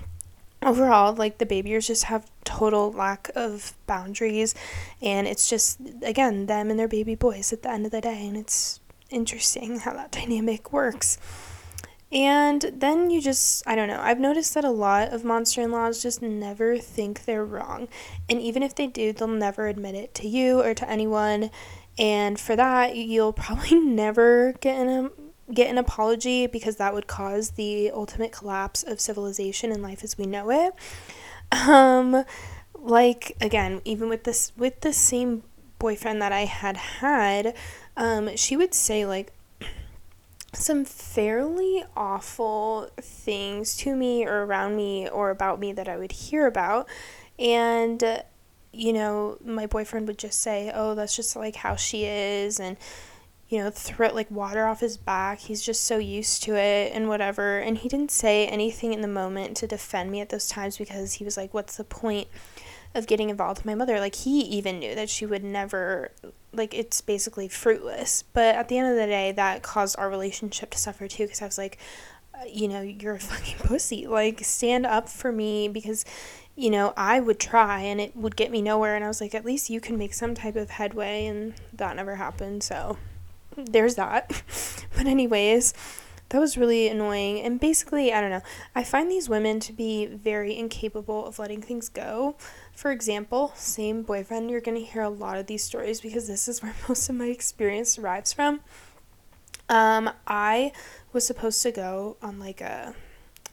Overall, 0.62 1.14
like 1.14 1.38
the 1.38 1.46
babyers 1.46 1.86
just 1.86 2.04
have 2.04 2.28
total 2.44 2.90
lack 2.90 3.30
of 3.36 3.74
boundaries, 3.86 4.56
and 5.00 5.28
it's 5.28 5.48
just 5.48 5.78
again 6.02 6.46
them 6.46 6.68
and 6.68 6.78
their 6.78 6.88
baby 6.88 7.14
boys 7.14 7.52
at 7.52 7.62
the 7.62 7.70
end 7.70 7.86
of 7.86 7.92
the 7.92 8.00
day, 8.00 8.26
and 8.26 8.36
it's 8.36 8.80
interesting 9.08 9.78
how 9.78 9.92
that 9.92 10.10
dynamic 10.10 10.72
works. 10.72 11.16
And 12.10 12.62
then 12.74 13.10
you 13.10 13.20
just, 13.20 13.62
I 13.66 13.74
don't 13.74 13.88
know, 13.88 14.00
I've 14.00 14.18
noticed 14.18 14.54
that 14.54 14.64
a 14.64 14.70
lot 14.70 15.12
of 15.12 15.24
monster 15.24 15.60
in 15.60 15.70
laws 15.70 16.02
just 16.02 16.22
never 16.22 16.78
think 16.78 17.24
they're 17.24 17.44
wrong. 17.44 17.88
And 18.30 18.40
even 18.40 18.62
if 18.62 18.74
they 18.74 18.86
do, 18.86 19.12
they'll 19.12 19.28
never 19.28 19.68
admit 19.68 19.94
it 19.94 20.14
to 20.14 20.28
you 20.28 20.62
or 20.62 20.72
to 20.72 20.88
anyone. 20.88 21.50
And 21.98 22.40
for 22.40 22.56
that, 22.56 22.96
you'll 22.96 23.34
probably 23.34 23.78
never 23.80 24.54
get 24.60 24.78
an, 24.78 25.10
get 25.52 25.70
an 25.70 25.78
apology 25.78 26.46
because 26.46 26.76
that 26.76 26.94
would 26.94 27.06
cause 27.06 27.50
the 27.50 27.90
ultimate 27.90 28.32
collapse 28.32 28.82
of 28.82 29.00
civilization 29.00 29.72
and 29.72 29.82
life 29.82 30.04
as 30.04 30.18
we 30.18 30.26
know 30.26 30.50
it. 30.50 30.74
Um, 31.52 32.24
like 32.74 33.36
again, 33.40 33.80
even 33.84 34.08
with 34.08 34.24
this 34.24 34.52
with 34.56 34.80
the 34.80 34.92
same 34.92 35.42
boyfriend 35.78 36.20
that 36.20 36.32
I 36.32 36.44
had 36.44 36.76
had, 36.76 37.56
um, 37.96 38.36
she 38.36 38.56
would 38.56 38.74
say 38.74 39.06
like 39.06 39.32
some 40.52 40.84
fairly 40.84 41.84
awful 41.96 42.90
things 43.00 43.76
to 43.78 43.96
me 43.96 44.26
or 44.26 44.44
around 44.44 44.76
me 44.76 45.08
or 45.08 45.30
about 45.30 45.58
me 45.58 45.72
that 45.72 45.88
I 45.88 45.96
would 45.96 46.12
hear 46.12 46.46
about. 46.46 46.88
And, 47.38 48.02
uh, 48.02 48.22
you 48.72 48.92
know, 48.92 49.38
my 49.44 49.66
boyfriend 49.66 50.08
would 50.08 50.18
just 50.18 50.40
say, 50.40 50.70
oh, 50.74 50.94
that's 50.94 51.14
just 51.14 51.36
like 51.36 51.56
how 51.56 51.76
she 51.76 52.04
is. 52.04 52.60
And, 52.60 52.76
you 53.48 53.58
know, 53.58 53.70
throw 53.70 54.12
like 54.12 54.30
water 54.30 54.66
off 54.66 54.80
his 54.80 54.96
back. 54.96 55.38
He's 55.38 55.62
just 55.62 55.84
so 55.84 55.98
used 55.98 56.42
to 56.44 56.54
it 56.54 56.92
and 56.92 57.08
whatever. 57.08 57.58
And 57.58 57.78
he 57.78 57.88
didn't 57.88 58.10
say 58.10 58.46
anything 58.46 58.92
in 58.92 59.00
the 59.00 59.08
moment 59.08 59.56
to 59.58 59.66
defend 59.66 60.10
me 60.10 60.20
at 60.20 60.28
those 60.28 60.48
times 60.48 60.76
because 60.76 61.14
he 61.14 61.24
was 61.24 61.36
like, 61.36 61.54
what's 61.54 61.76
the 61.76 61.84
point 61.84 62.28
of 62.94 63.06
getting 63.06 63.30
involved 63.30 63.60
with 63.60 63.66
my 63.66 63.74
mother? 63.74 64.00
Like, 64.00 64.16
he 64.16 64.40
even 64.40 64.78
knew 64.78 64.94
that 64.94 65.08
she 65.08 65.24
would 65.24 65.44
never 65.44 66.10
like 66.52 66.74
it's 66.74 67.00
basically 67.00 67.48
fruitless. 67.48 68.22
But 68.34 68.54
at 68.54 68.68
the 68.68 68.76
end 68.76 68.90
of 68.90 68.96
the 68.96 69.06
day, 69.06 69.32
that 69.32 69.62
caused 69.62 69.98
our 69.98 70.10
relationship 70.10 70.70
to 70.70 70.78
suffer 70.78 71.08
too 71.08 71.24
because 71.24 71.40
I 71.40 71.46
was 71.46 71.58
like, 71.58 71.78
uh, 72.34 72.44
you 72.46 72.68
know, 72.68 72.82
you're 72.82 73.14
a 73.14 73.20
fucking 73.20 73.66
pussy. 73.66 74.06
Like, 74.06 74.44
stand 74.44 74.84
up 74.84 75.08
for 75.08 75.32
me 75.32 75.68
because, 75.68 76.04
you 76.54 76.68
know, 76.68 76.92
I 76.98 77.20
would 77.20 77.40
try 77.40 77.80
and 77.80 77.98
it 77.98 78.14
would 78.14 78.36
get 78.36 78.50
me 78.50 78.60
nowhere. 78.60 78.94
And 78.94 79.04
I 79.06 79.08
was 79.08 79.22
like, 79.22 79.34
at 79.34 79.46
least 79.46 79.70
you 79.70 79.80
can 79.80 79.96
make 79.96 80.12
some 80.12 80.34
type 80.34 80.56
of 80.56 80.68
headway. 80.68 81.24
And 81.24 81.54
that 81.72 81.96
never 81.96 82.16
happened. 82.16 82.62
So 82.62 82.98
there's 83.66 83.96
that. 83.96 84.42
but, 84.96 85.06
anyways, 85.06 85.74
that 86.30 86.40
was 86.40 86.58
really 86.58 86.88
annoying. 86.88 87.40
And 87.40 87.58
basically, 87.58 88.12
I 88.12 88.20
don't 88.20 88.30
know, 88.30 88.42
I 88.74 88.84
find 88.84 89.10
these 89.10 89.28
women 89.28 89.60
to 89.60 89.72
be 89.72 90.06
very 90.06 90.56
incapable 90.56 91.26
of 91.26 91.38
letting 91.38 91.62
things 91.62 91.88
go. 91.88 92.36
For 92.74 92.90
example, 92.90 93.52
same 93.54 94.02
boyfriend, 94.02 94.50
you're 94.50 94.60
going 94.60 94.78
to 94.78 94.84
hear 94.84 95.02
a 95.02 95.08
lot 95.08 95.38
of 95.38 95.46
these 95.46 95.64
stories 95.64 96.00
because 96.00 96.26
this 96.26 96.48
is 96.48 96.62
where 96.62 96.74
most 96.88 97.08
of 97.08 97.14
my 97.14 97.26
experience 97.26 97.94
derives 97.94 98.32
from. 98.32 98.60
Um, 99.68 100.10
I 100.26 100.72
was 101.12 101.26
supposed 101.26 101.62
to 101.62 101.72
go 101.72 102.16
on 102.22 102.38
like 102.38 102.60
a, 102.60 102.94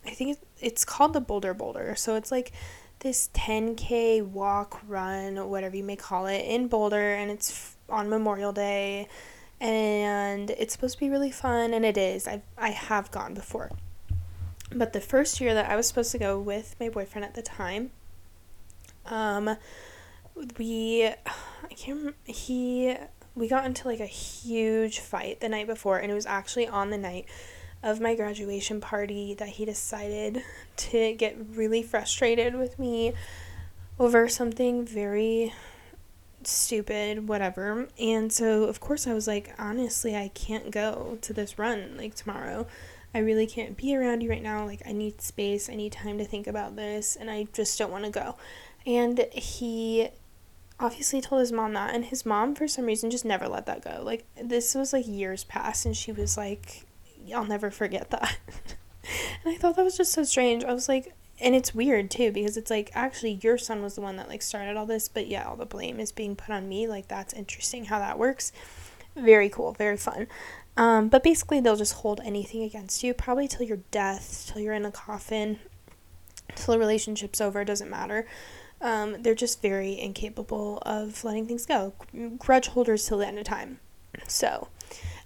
I 0.06 0.12
think 0.12 0.38
it's 0.62 0.86
called 0.86 1.14
the 1.14 1.22
Bolder 1.22 1.54
Boulder. 1.54 1.96
So 1.96 2.16
it's 2.16 2.32
like 2.32 2.52
this 3.00 3.30
10k 3.34 4.26
walk, 4.26 4.82
run, 4.88 5.50
whatever 5.50 5.76
you 5.76 5.84
may 5.84 5.96
call 5.96 6.28
it, 6.28 6.40
in 6.46 6.68
Boulder, 6.68 7.14
and 7.14 7.32
it's 7.32 7.76
on 7.90 8.10
Memorial 8.10 8.52
Day, 8.52 9.08
and 9.60 10.52
it's 10.52 10.74
supposed 10.74 10.96
to 10.96 11.00
be 11.00 11.10
really 11.10 11.32
fun, 11.32 11.74
and 11.74 11.86
it 11.86 11.98
is. 11.98 12.28
I've 12.28 12.44
I 12.58 12.70
have 12.70 13.12
gone 13.12 13.34
before, 13.34 13.72
but 14.72 14.94
the 14.94 15.02
first 15.02 15.40
year 15.40 15.54
that 15.54 15.70
I 15.70 15.76
was 15.76 15.88
supposed 15.88 16.12
to 16.12 16.18
go 16.18 16.40
with 16.40 16.76
my 16.80 16.90
boyfriend 16.90 17.26
at 17.26 17.36
the 17.36 17.42
time, 17.42 17.92
um, 19.06 19.58
we, 20.58 21.06
I 21.06 21.74
can't 21.76 22.16
he, 22.26 22.96
we 23.36 23.48
got 23.48 23.66
into 23.66 23.88
like 23.88 24.00
a 24.00 24.06
huge 24.06 25.00
fight 25.00 25.40
the 25.40 25.50
night 25.50 25.68
before, 25.68 26.00
and 26.00 26.12
it 26.12 26.16
was 26.16 26.26
actually 26.26 26.68
on 26.68 26.90
the 26.90 26.98
night 26.98 27.26
of 27.84 28.02
my 28.02 28.16
graduation 28.16 28.82
party 28.82 29.36
that 29.36 29.50
he 29.50 29.66
decided 29.66 30.44
to 30.76 31.14
get 31.14 31.38
really 31.54 31.84
frustrated 31.84 32.56
with 32.56 32.80
me 32.80 33.14
over 34.00 34.28
something 34.28 34.86
very 34.86 35.54
stupid, 36.48 37.28
whatever. 37.28 37.88
And 38.00 38.32
so, 38.32 38.64
of 38.66 38.80
course, 38.80 39.08
I 39.08 39.14
was 39.14 39.28
like, 39.28 39.54
honestly, 39.58 40.16
I 40.16 40.30
can't 40.30 40.72
go 40.72 41.18
to 41.22 41.34
this 41.34 41.58
run 41.58 41.96
like 41.98 42.16
tomorrow. 42.16 42.68
I 43.14 43.20
really 43.20 43.48
can't 43.48 43.78
be 43.78 43.96
around 43.96 44.22
you 44.22 44.30
right 44.30 44.44
now. 44.44 44.66
Like, 44.66 44.82
I 44.86 44.92
need 44.92 45.22
space, 45.22 45.70
I 45.70 45.76
need 45.76 45.94
time 45.94 46.18
to 46.18 46.26
think 46.26 46.48
about 46.48 46.76
this, 46.76 47.16
and 47.16 47.32
I 47.32 47.48
just 47.54 47.80
don't 47.80 47.92
want 47.92 48.04
to 48.04 48.10
go. 48.10 48.36
And 48.86 49.26
he 49.32 50.10
obviously 50.82 51.22
told 51.22 51.40
his 51.40 51.54
mom 51.54 51.74
that, 51.74 51.96
and 51.96 52.04
his 52.04 52.26
mom, 52.26 52.56
for 52.56 52.68
some 52.68 52.86
reason, 52.86 53.10
just 53.10 53.24
never 53.24 53.48
let 53.48 53.68
that 53.68 53.84
go. 53.84 54.02
Like, 54.04 54.26
this 54.42 54.76
was 54.76 54.92
like 54.92 55.08
years 55.08 55.46
past, 55.46 55.86
and 55.86 55.96
she 55.96 56.12
was 56.12 56.36
like, 56.36 56.86
I'll 57.34 57.46
never 57.46 57.72
forget 57.72 58.10
that. 58.12 58.38
and 59.46 59.56
I 59.56 59.56
thought 59.56 59.78
that 59.78 59.86
was 59.86 59.98
just 59.98 60.12
so 60.12 60.24
strange. 60.24 60.66
I 60.66 60.74
was 60.74 60.90
like, 60.90 61.14
and 61.40 61.56
it's 61.56 61.76
weird 61.76 62.10
too 62.10 62.32
because 62.32 62.58
it's 62.58 62.72
like 62.72 62.92
actually 62.94 63.40
your 63.42 63.58
son 63.58 63.82
was 63.82 63.96
the 63.96 64.02
one 64.02 64.16
that 64.18 64.30
like 64.30 64.42
started 64.42 64.78
all 64.78 64.86
this 64.86 65.10
but 65.10 65.28
yeah 65.28 65.44
all 65.44 65.56
the 65.56 65.66
blame 65.66 66.00
is 66.00 66.12
being 66.12 66.36
put 66.36 66.52
on 66.52 66.70
me. 66.70 66.88
Like 66.88 67.08
that's 67.08 67.34
interesting 67.34 67.86
how 67.86 68.00
that 68.00 68.18
works. 68.18 68.52
Very 69.16 69.50
cool. 69.50 69.74
Very 69.74 69.98
fun. 69.98 70.28
Um, 70.78 71.08
but 71.08 71.24
basically 71.24 71.62
they'll 71.62 71.78
just 71.78 71.94
hold 71.94 72.20
anything 72.24 72.64
against 72.64 73.04
you 73.04 73.14
probably 73.14 73.48
till 73.48 73.66
your 73.66 73.80
death 73.92 74.50
till 74.52 74.62
you're 74.62 74.74
in 74.74 74.86
a 74.86 74.92
coffin 74.92 75.60
till 76.56 76.74
the 76.74 76.80
relationship's 76.80 77.42
over 77.42 77.64
doesn't 77.64 77.90
matter. 77.90 78.28
Um, 78.82 79.22
they're 79.22 79.36
just 79.36 79.62
very 79.62 79.98
incapable 80.00 80.80
of 80.86 81.24
letting 81.24 81.48
things 81.48 81.66
go. 81.66 81.94
Grudge 82.38 82.68
holders 82.68 83.08
till 83.08 83.20
the 83.20 83.28
end 83.28 83.40
of 83.40 83.46
time. 83.46 83.80
So, 84.28 84.68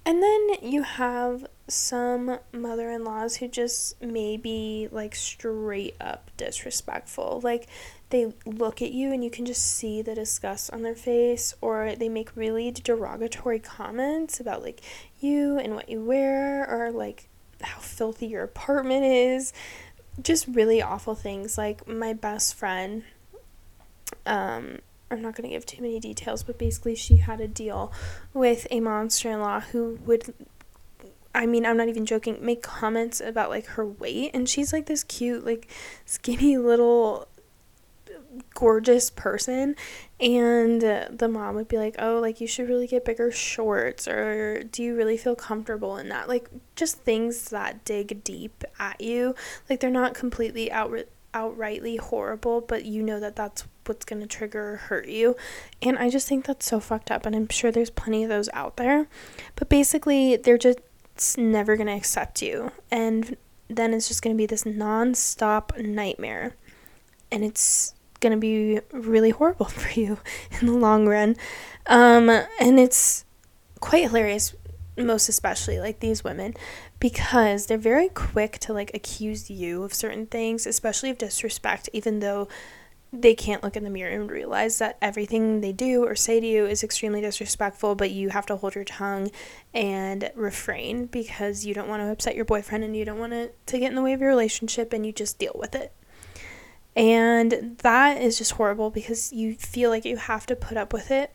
and 0.09 0.23
then 0.23 0.47
you 0.63 0.81
have 0.81 1.45
some 1.67 2.39
mother 2.51 2.89
in 2.89 3.03
laws 3.03 3.35
who 3.35 3.47
just 3.47 4.01
may 4.01 4.37
be 4.37 4.87
like 4.91 5.13
straight 5.13 5.95
up 6.01 6.31
disrespectful. 6.35 7.41
Like 7.43 7.67
they 8.09 8.33
look 8.43 8.81
at 8.81 8.91
you 8.91 9.13
and 9.13 9.23
you 9.23 9.29
can 9.29 9.45
just 9.45 9.63
see 9.63 10.01
the 10.01 10.15
disgust 10.15 10.73
on 10.73 10.81
their 10.81 10.95
face, 10.95 11.53
or 11.61 11.93
they 11.95 12.09
make 12.09 12.35
really 12.35 12.71
derogatory 12.71 13.59
comments 13.59 14.39
about 14.39 14.63
like 14.63 14.81
you 15.19 15.59
and 15.59 15.75
what 15.75 15.89
you 15.89 16.03
wear, 16.03 16.67
or 16.67 16.91
like 16.91 17.29
how 17.61 17.77
filthy 17.77 18.25
your 18.25 18.41
apartment 18.43 19.05
is. 19.05 19.53
Just 20.23 20.47
really 20.47 20.81
awful 20.81 21.13
things. 21.13 21.55
Like 21.55 21.87
my 21.87 22.13
best 22.13 22.55
friend 22.55 23.03
um, 24.25 24.79
I'm 25.11 25.21
not 25.21 25.35
going 25.35 25.49
to 25.49 25.55
give 25.55 25.65
too 25.65 25.81
many 25.81 25.99
details, 25.99 26.43
but 26.43 26.57
basically, 26.57 26.95
she 26.95 27.17
had 27.17 27.41
a 27.41 27.47
deal 27.47 27.91
with 28.33 28.67
a 28.69 28.79
monster 28.79 29.31
in 29.31 29.41
law 29.41 29.59
who 29.59 29.99
would, 30.05 30.33
I 31.33 31.45
mean, 31.45 31.65
I'm 31.65 31.77
not 31.77 31.89
even 31.89 32.05
joking, 32.05 32.37
make 32.41 32.61
comments 32.61 33.19
about 33.19 33.49
like 33.49 33.65
her 33.67 33.85
weight. 33.85 34.31
And 34.33 34.47
she's 34.47 34.71
like 34.71 34.85
this 34.85 35.03
cute, 35.03 35.45
like 35.45 35.67
skinny 36.05 36.57
little 36.57 37.27
gorgeous 38.53 39.09
person. 39.09 39.75
And 40.19 40.81
the 40.81 41.29
mom 41.29 41.55
would 41.55 41.67
be 41.67 41.77
like 41.77 41.95
oh 41.99 42.19
like 42.19 42.41
you 42.41 42.47
should 42.47 42.67
really 42.67 42.87
get 42.87 43.05
bigger 43.05 43.31
shorts 43.31 44.07
or 44.07 44.63
do 44.63 44.83
you 44.83 44.95
really 44.95 45.17
feel 45.17 45.35
comfortable 45.35 45.97
in 45.97 46.09
that? 46.09 46.27
Like 46.27 46.49
just 46.75 46.97
things 46.97 47.49
that 47.49 47.85
dig 47.85 48.23
deep 48.23 48.63
at 48.79 48.99
you. 49.01 49.35
Like 49.69 49.79
they're 49.79 49.89
not 49.89 50.13
completely 50.13 50.71
out 50.71 50.91
outrightly 51.33 51.99
horrible, 51.99 52.61
but 52.61 52.85
you 52.85 53.03
know 53.03 53.19
that 53.19 53.35
that's 53.35 53.65
what's 53.85 54.05
going 54.05 54.21
to 54.21 54.27
trigger 54.27 54.73
or 54.73 54.77
hurt 54.77 55.07
you. 55.07 55.35
And 55.81 55.97
I 55.97 56.09
just 56.09 56.27
think 56.27 56.45
that's 56.45 56.65
so 56.65 56.79
fucked 56.79 57.11
up. 57.11 57.25
And 57.25 57.35
I'm 57.35 57.49
sure 57.49 57.71
there's 57.71 57.89
plenty 57.89 58.23
of 58.23 58.29
those 58.29 58.49
out 58.53 58.77
there. 58.77 59.07
But 59.55 59.69
basically, 59.69 60.37
they're 60.37 60.57
just 60.57 60.79
never 61.37 61.75
going 61.75 61.87
to 61.87 61.93
accept 61.93 62.41
you. 62.41 62.71
And 62.91 63.35
then 63.67 63.93
it's 63.93 64.07
just 64.07 64.21
going 64.21 64.35
to 64.35 64.37
be 64.37 64.45
this 64.45 64.65
non 64.65 65.13
stop 65.15 65.77
nightmare. 65.77 66.55
And 67.31 67.43
it's 67.43 67.93
going 68.19 68.31
to 68.31 68.39
be 68.39 68.79
really 68.91 69.29
horrible 69.29 69.65
for 69.67 69.99
you 69.99 70.19
in 70.59 70.67
the 70.67 70.73
long 70.73 71.07
run. 71.07 71.35
Um, 71.87 72.29
and 72.29 72.79
it's 72.79 73.25
quite 73.79 74.03
hilarious, 74.03 74.53
most 75.05 75.29
especially 75.29 75.79
like 75.79 75.99
these 75.99 76.23
women, 76.23 76.53
because 76.99 77.65
they're 77.65 77.77
very 77.77 78.09
quick 78.09 78.59
to 78.59 78.73
like 78.73 78.91
accuse 78.93 79.49
you 79.49 79.83
of 79.83 79.93
certain 79.93 80.25
things, 80.25 80.65
especially 80.65 81.09
of 81.09 81.17
disrespect, 81.17 81.89
even 81.93 82.19
though 82.19 82.47
they 83.11 83.33
can't 83.33 83.63
look 83.63 83.75
in 83.75 83.83
the 83.83 83.89
mirror 83.89 84.11
and 84.11 84.29
realize 84.29 84.77
that 84.77 84.97
everything 85.01 85.61
they 85.61 85.71
do 85.71 86.05
or 86.05 86.15
say 86.15 86.39
to 86.39 86.45
you 86.45 86.65
is 86.65 86.83
extremely 86.83 87.21
disrespectful, 87.21 87.95
but 87.95 88.11
you 88.11 88.29
have 88.29 88.45
to 88.45 88.55
hold 88.55 88.75
your 88.75 88.83
tongue 88.83 89.31
and 89.73 90.29
refrain 90.35 91.07
because 91.07 91.65
you 91.65 91.73
don't 91.73 91.87
want 91.87 92.03
to 92.03 92.11
upset 92.11 92.35
your 92.35 92.45
boyfriend 92.45 92.83
and 92.83 92.95
you 92.95 93.05
don't 93.05 93.17
want 93.17 93.33
it 93.33 93.57
to 93.65 93.79
get 93.79 93.89
in 93.89 93.95
the 93.95 94.01
way 94.01 94.13
of 94.13 94.21
your 94.21 94.29
relationship 94.29 94.93
and 94.93 95.05
you 95.05 95.11
just 95.11 95.39
deal 95.39 95.55
with 95.55 95.73
it. 95.73 95.91
And 96.95 97.77
that 97.81 98.21
is 98.21 98.37
just 98.37 98.51
horrible 98.53 98.91
because 98.91 99.33
you 99.33 99.55
feel 99.55 99.89
like 99.89 100.05
you 100.05 100.17
have 100.17 100.45
to 100.47 100.55
put 100.55 100.77
up 100.77 100.93
with 100.93 101.09
it. 101.09 101.33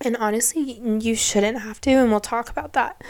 And 0.00 0.16
honestly, 0.16 0.80
you 0.80 1.14
shouldn't 1.14 1.60
have 1.60 1.80
to, 1.82 1.90
and 1.90 2.10
we'll 2.10 2.20
talk 2.20 2.50
about 2.50 2.72
that. 2.74 3.02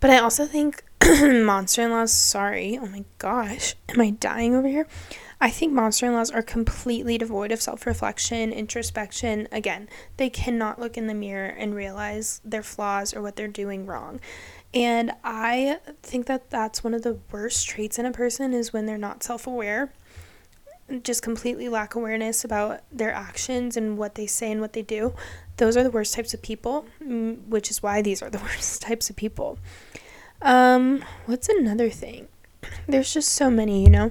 But 0.00 0.10
I 0.10 0.18
also 0.18 0.46
think 0.46 0.84
monster 1.02 1.82
in 1.82 1.90
laws, 1.90 2.12
sorry, 2.12 2.78
oh 2.80 2.86
my 2.86 3.04
gosh, 3.18 3.74
am 3.88 4.00
I 4.00 4.10
dying 4.10 4.54
over 4.54 4.68
here? 4.68 4.86
I 5.40 5.50
think 5.50 5.72
monster 5.72 6.06
in 6.06 6.12
laws 6.12 6.30
are 6.30 6.42
completely 6.42 7.18
devoid 7.18 7.52
of 7.52 7.60
self 7.60 7.86
reflection, 7.86 8.52
introspection. 8.52 9.48
Again, 9.50 9.88
they 10.16 10.30
cannot 10.30 10.80
look 10.80 10.96
in 10.96 11.06
the 11.06 11.14
mirror 11.14 11.48
and 11.48 11.74
realize 11.74 12.40
their 12.44 12.62
flaws 12.62 13.14
or 13.14 13.22
what 13.22 13.36
they're 13.36 13.48
doing 13.48 13.86
wrong. 13.86 14.20
And 14.72 15.12
I 15.22 15.78
think 16.02 16.26
that 16.26 16.50
that's 16.50 16.82
one 16.82 16.94
of 16.94 17.02
the 17.02 17.18
worst 17.30 17.68
traits 17.68 17.98
in 17.98 18.06
a 18.06 18.12
person 18.12 18.52
is 18.52 18.72
when 18.72 18.86
they're 18.86 18.98
not 18.98 19.22
self 19.22 19.46
aware, 19.46 19.92
just 21.02 21.22
completely 21.22 21.68
lack 21.68 21.94
awareness 21.94 22.44
about 22.44 22.80
their 22.92 23.12
actions 23.12 23.76
and 23.76 23.96
what 23.96 24.14
they 24.14 24.26
say 24.26 24.52
and 24.52 24.60
what 24.60 24.72
they 24.74 24.82
do. 24.82 25.14
Those 25.56 25.76
are 25.76 25.82
the 25.82 25.90
worst 25.90 26.14
types 26.14 26.34
of 26.34 26.42
people, 26.42 26.86
mm, 27.02 27.46
which 27.46 27.70
is 27.70 27.82
why 27.82 28.02
these 28.02 28.22
are 28.22 28.30
the 28.30 28.38
worst 28.42 28.82
types 28.82 29.08
of 29.10 29.16
people. 29.16 29.58
Um, 30.42 31.04
what's 31.26 31.48
another 31.48 31.90
thing? 31.90 32.28
There's 32.86 33.12
just 33.12 33.30
so 33.30 33.50
many, 33.50 33.82
you 33.82 33.90
know. 33.90 34.10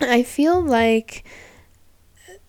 I 0.00 0.22
feel 0.22 0.60
like 0.60 1.24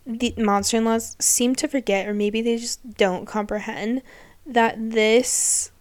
the 0.05 0.34
monster 0.38 0.77
in 0.77 0.86
laws 0.86 1.15
seem 1.20 1.55
to 1.55 1.67
forget, 1.67 2.08
or 2.08 2.13
maybe 2.13 2.41
they 2.41 2.58
just 2.58 2.96
don't 2.96 3.25
comprehend 3.25 4.01
that 4.46 4.91
this 4.91 5.72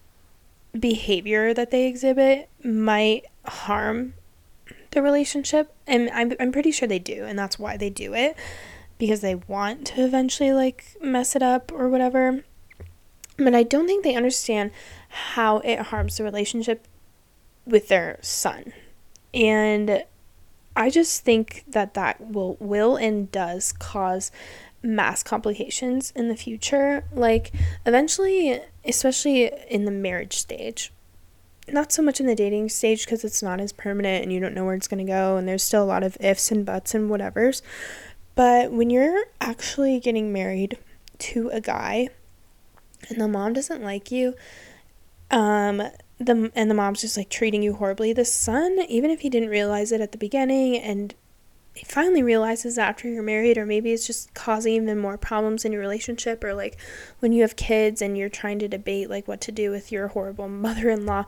behavior 0.79 1.55
that 1.55 1.71
they 1.71 1.87
exhibit 1.87 2.49
might 2.63 3.27
harm 3.45 4.15
the 4.95 5.03
relationship 5.03 5.75
and 5.87 6.11
I'm, 6.11 6.33
I'm 6.41 6.53
pretty 6.53 6.71
sure 6.71 6.89
they 6.89 6.99
do 6.99 7.25
and 7.25 7.39
that's 7.39 7.59
why 7.59 7.77
they 7.77 7.91
do 7.91 8.15
it 8.15 8.37
because 8.99 9.21
they 9.21 9.35
want 9.35 9.89
to 9.89 10.05
eventually 10.05 10.53
like 10.53 10.97
mess 11.03 11.37
it 11.37 11.43
up 11.43 11.73
or 11.73 11.89
whatever. 11.89 12.45
But 13.37 13.55
i 13.55 13.65
don't 13.65 13.87
think 13.87 14.05
they 14.05 14.15
understand 14.15 14.71
how 15.09 15.59
it 15.59 15.81
harms 15.81 16.17
the 16.17 16.25
relationship 16.25 16.87
with 17.67 17.89
their 17.89 18.19
son. 18.23 18.73
And 19.33 20.05
i 20.77 20.91
just 20.91 21.25
think 21.25 21.65
that 21.69 21.95
that 21.95 22.33
will 22.33 22.57
will 22.61 22.97
and 22.97 23.31
does 23.31 23.73
cause 23.73 24.31
mass 24.83 25.23
complications 25.23 26.13
in 26.15 26.29
the 26.29 26.37
future. 26.37 27.05
Like 27.13 27.53
eventually 27.85 28.61
especially 28.85 29.51
in 29.69 29.85
the 29.85 29.91
marriage 29.91 30.37
stage 30.37 30.93
not 31.69 31.93
so 31.93 32.03
much 32.03 32.21
in 32.21 32.27
the 32.27 32.35
dating 32.35 32.69
stage 32.69 33.05
because 33.05 33.25
it's 33.25 33.43
not 33.43 33.61
as 33.61 33.73
permanent 33.73 34.23
and 34.23 34.33
you 34.33 34.41
don't 34.41 34.55
know 34.55 34.65
where 34.65 34.75
it's 34.75 34.89
going 34.89 35.05
to 35.05 35.11
go 35.11 35.37
and 35.37 35.49
there's 35.49 35.63
still 35.63 35.83
a 35.83 35.87
lot 35.87 36.03
of 36.03 36.17
ifs 36.21 36.51
and 36.51 36.67
buts 36.67 36.95
and 36.95 37.11
whatevers. 37.11 37.63
But 38.35 38.73
when 38.73 38.91
you're 38.91 39.25
actually 39.41 40.01
getting 40.01 40.33
married 40.33 40.79
to 41.19 41.49
a 41.51 41.61
guy 41.61 42.09
and 43.09 43.21
the 43.21 43.29
mom 43.29 43.53
doesn't 43.53 43.83
like 43.83 44.11
you 44.11 44.35
um 45.31 45.83
the 46.19 46.51
and 46.55 46.71
the 46.71 46.75
mom's 46.75 47.01
just 47.01 47.17
like 47.17 47.29
treating 47.29 47.63
you 47.63 47.75
horribly 47.75 48.13
the 48.13 48.25
son 48.25 48.79
even 48.89 49.11
if 49.11 49.21
he 49.21 49.31
didn't 49.31 49.49
realize 49.49 49.93
it 49.93 50.01
at 50.01 50.13
the 50.13 50.19
beginning 50.19 50.77
and 50.77 51.15
finally 51.83 52.23
realizes 52.23 52.79
after 52.79 53.09
you're 53.09 53.23
married 53.23 53.59
or 53.59 53.67
maybe 53.67 53.93
it's 53.93 54.07
just 54.07 54.33
causing 54.35 54.75
even 54.75 54.99
more 54.99 55.19
problems 55.19 55.65
in 55.65 55.73
your 55.73 55.81
relationship 55.81 56.45
or 56.45 56.55
like 56.55 56.77
when 57.19 57.33
you 57.33 57.43
have 57.43 57.57
kids 57.57 58.01
and 58.01 58.17
you're 58.17 58.29
trying 58.29 58.59
to 58.59 58.69
debate 58.69 59.11
like 59.11 59.27
what 59.27 59.41
to 59.41 59.51
do 59.51 59.71
with 59.71 59.91
your 59.91 60.09
horrible 60.09 60.49
mother-in-law 60.49 61.25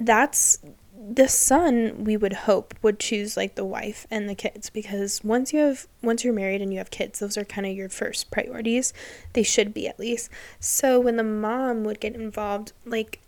that's 0.00 0.58
the 1.06 1.28
son 1.28 2.04
we 2.04 2.16
would 2.16 2.32
hope 2.32 2.74
would 2.80 2.98
choose 2.98 3.36
like 3.36 3.56
the 3.56 3.64
wife 3.64 4.06
and 4.10 4.28
the 4.28 4.34
kids 4.34 4.70
because 4.70 5.22
once 5.22 5.52
you 5.52 5.58
have 5.58 5.86
once 6.02 6.24
you're 6.24 6.32
married 6.32 6.62
and 6.62 6.72
you 6.72 6.78
have 6.78 6.90
kids 6.90 7.18
those 7.18 7.36
are 7.36 7.44
kind 7.44 7.66
of 7.66 7.74
your 7.74 7.90
first 7.90 8.30
priorities. 8.30 8.94
They 9.34 9.42
should 9.42 9.74
be 9.74 9.86
at 9.86 9.98
least. 9.98 10.30
So 10.60 10.98
when 10.98 11.16
the 11.16 11.22
mom 11.22 11.84
would 11.84 12.00
get 12.00 12.14
involved 12.14 12.72
like 12.86 13.20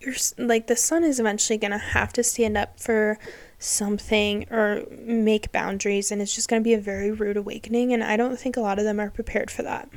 you're 0.00 0.14
like 0.38 0.68
the 0.68 0.76
son 0.76 1.02
is 1.02 1.18
eventually 1.18 1.58
going 1.58 1.72
to 1.72 1.78
have 1.78 2.12
to 2.12 2.22
stand 2.22 2.56
up 2.56 2.78
for 2.78 3.18
something 3.64 4.46
or 4.50 4.84
make 4.90 5.50
boundaries 5.50 6.10
and 6.12 6.20
it's 6.20 6.34
just 6.34 6.48
going 6.48 6.60
to 6.60 6.64
be 6.64 6.74
a 6.74 6.80
very 6.80 7.10
rude 7.10 7.36
awakening 7.36 7.92
and 7.92 8.04
I 8.04 8.16
don't 8.16 8.38
think 8.38 8.56
a 8.56 8.60
lot 8.60 8.78
of 8.78 8.84
them 8.84 9.00
are 9.00 9.10
prepared 9.10 9.50
for 9.50 9.62
that. 9.62 9.88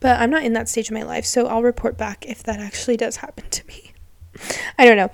But 0.00 0.20
I'm 0.20 0.30
not 0.30 0.44
in 0.44 0.52
that 0.52 0.68
stage 0.68 0.88
of 0.88 0.94
my 0.94 1.02
life, 1.02 1.24
so 1.24 1.46
I'll 1.46 1.62
report 1.62 1.96
back 1.96 2.26
if 2.26 2.42
that 2.42 2.60
actually 2.60 2.96
does 2.96 3.16
happen 3.26 3.48
to 3.50 3.66
me. 3.66 3.92
I 4.78 4.84
don't 4.84 4.96
know. 4.96 5.10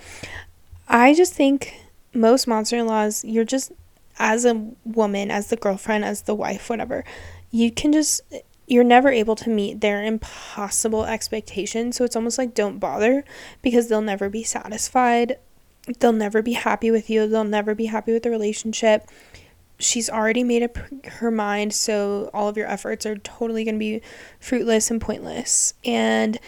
I 0.88 1.14
just 1.14 1.32
think 1.32 1.74
most 2.12 2.46
monster-in-laws 2.46 3.24
you're 3.24 3.44
just 3.44 3.72
as 4.18 4.44
a 4.44 4.70
woman, 4.84 5.30
as 5.30 5.48
the 5.48 5.56
girlfriend, 5.56 6.04
as 6.04 6.22
the 6.22 6.34
wife, 6.34 6.68
whatever. 6.68 7.04
You 7.50 7.70
can 7.70 7.92
just 7.92 8.20
you're 8.66 8.84
never 8.84 9.10
able 9.10 9.36
to 9.36 9.50
meet 9.50 9.80
their 9.80 10.02
impossible 10.02 11.04
expectations. 11.04 11.96
So 11.96 12.04
it's 12.04 12.16
almost 12.16 12.38
like 12.38 12.54
don't 12.54 12.78
bother 12.78 13.24
because 13.60 13.88
they'll 13.88 14.00
never 14.00 14.28
be 14.28 14.42
satisfied 14.42 15.36
they'll 15.98 16.12
never 16.12 16.42
be 16.42 16.52
happy 16.52 16.90
with 16.90 17.10
you. 17.10 17.26
They'll 17.26 17.44
never 17.44 17.74
be 17.74 17.86
happy 17.86 18.12
with 18.12 18.22
the 18.22 18.30
relationship. 18.30 19.08
She's 19.78 20.08
already 20.08 20.44
made 20.44 20.62
up 20.62 20.76
her 21.06 21.30
mind, 21.30 21.74
so 21.74 22.30
all 22.32 22.48
of 22.48 22.56
your 22.56 22.68
efforts 22.68 23.04
are 23.04 23.16
totally 23.16 23.64
going 23.64 23.74
to 23.74 23.80
be 23.80 24.00
fruitless 24.38 24.90
and 24.90 25.00
pointless. 25.00 25.74
And 25.84 26.38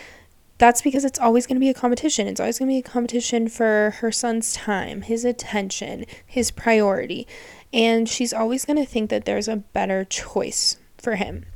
that's 0.59 0.83
because 0.83 1.05
it's 1.05 1.19
always 1.19 1.47
going 1.47 1.57
to 1.57 1.61
be 1.61 1.69
a 1.69 1.75
competition. 1.75 2.29
It's 2.29 2.39
always 2.39 2.59
going 2.59 2.69
to 2.69 2.75
be 2.75 2.79
a 2.79 2.83
competition 2.83 3.49
for 3.49 3.95
her 3.99 4.13
son's 4.13 4.53
time, 4.53 5.03
his 5.03 5.25
attention, 5.25 6.07
his 6.25 6.53
priority. 6.53 7.27
And 7.73 8.09
she's 8.09 8.33
always 8.33 8.65
going 8.65 8.77
to 8.77 8.87
think 8.87 9.11
that 9.11 9.25
there's 9.25 9.49
a 9.49 9.57
better 9.57 10.05
choice 10.05 10.77
for 10.97 11.17
him 11.17 11.47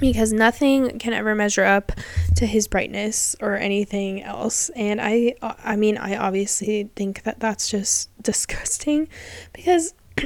because 0.00 0.32
nothing 0.32 0.98
can 0.98 1.12
ever 1.12 1.34
measure 1.34 1.64
up 1.64 1.92
to 2.36 2.46
his 2.46 2.68
brightness 2.68 3.36
or 3.40 3.56
anything 3.56 4.22
else 4.22 4.70
and 4.70 5.00
i 5.00 5.34
i 5.64 5.76
mean 5.76 5.96
i 5.98 6.16
obviously 6.16 6.90
think 6.96 7.22
that 7.22 7.40
that's 7.40 7.68
just 7.68 8.10
disgusting 8.22 9.08
because 9.52 9.94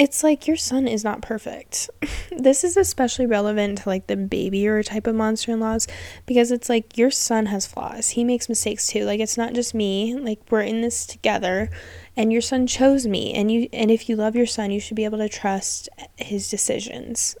it's 0.00 0.24
like 0.24 0.46
your 0.46 0.56
son 0.56 0.88
is 0.88 1.04
not 1.04 1.20
perfect. 1.20 1.90
this 2.30 2.64
is 2.64 2.78
especially 2.78 3.26
relevant 3.26 3.76
to 3.78 3.88
like 3.88 4.06
the 4.06 4.16
babyer 4.16 4.82
type 4.82 5.06
of 5.06 5.14
monster 5.14 5.52
in 5.52 5.60
laws 5.60 5.86
because 6.24 6.50
it's 6.50 6.70
like 6.70 6.96
your 6.96 7.10
son 7.10 7.46
has 7.46 7.66
flaws. 7.66 8.08
He 8.10 8.24
makes 8.24 8.48
mistakes 8.48 8.86
too. 8.86 9.04
Like 9.04 9.20
it's 9.20 9.36
not 9.36 9.52
just 9.52 9.74
me. 9.74 10.14
Like 10.16 10.40
we're 10.48 10.62
in 10.62 10.80
this 10.80 11.04
together 11.04 11.68
and 12.16 12.32
your 12.32 12.40
son 12.40 12.66
chose 12.66 13.06
me 13.06 13.34
and 13.34 13.52
you 13.52 13.68
and 13.74 13.90
if 13.90 14.08
you 14.08 14.16
love 14.16 14.34
your 14.34 14.46
son, 14.46 14.70
you 14.70 14.80
should 14.80 14.96
be 14.96 15.04
able 15.04 15.18
to 15.18 15.28
trust 15.28 15.90
his 16.16 16.48
decisions. 16.48 17.36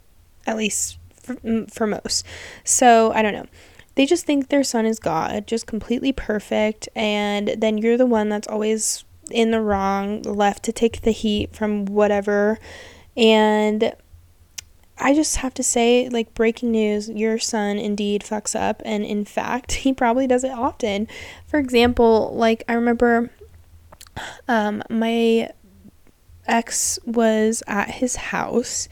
At 0.46 0.58
least 0.58 0.98
for, 1.22 1.66
for 1.70 1.86
most. 1.86 2.26
So 2.64 3.12
I 3.12 3.22
don't 3.22 3.34
know. 3.34 3.46
They 3.94 4.06
just 4.06 4.24
think 4.24 4.48
their 4.48 4.64
son 4.64 4.86
is 4.86 4.98
God, 4.98 5.46
just 5.46 5.66
completely 5.66 6.12
perfect, 6.12 6.88
and 6.94 7.48
then 7.58 7.76
you're 7.76 7.96
the 7.96 8.06
one 8.06 8.28
that's 8.28 8.48
always 8.48 9.04
in 9.30 9.50
the 9.50 9.60
wrong, 9.60 10.22
left 10.22 10.64
to 10.64 10.72
take 10.72 11.02
the 11.02 11.10
heat 11.10 11.54
from 11.54 11.86
whatever. 11.86 12.58
And 13.16 13.94
I 14.98 15.14
just 15.14 15.36
have 15.36 15.54
to 15.54 15.62
say, 15.62 16.08
like, 16.08 16.34
breaking 16.34 16.72
news 16.72 17.08
your 17.08 17.38
son 17.38 17.78
indeed 17.78 18.22
fucks 18.22 18.58
up. 18.58 18.82
And 18.84 19.04
in 19.04 19.24
fact, 19.24 19.72
he 19.72 19.92
probably 19.92 20.26
does 20.26 20.44
it 20.44 20.52
often. 20.52 21.08
For 21.46 21.58
example, 21.58 22.32
like, 22.34 22.64
I 22.68 22.74
remember 22.74 23.30
um, 24.48 24.82
my 24.90 25.50
ex 26.46 26.98
was 27.04 27.62
at 27.66 27.90
his 27.90 28.16
house 28.16 28.88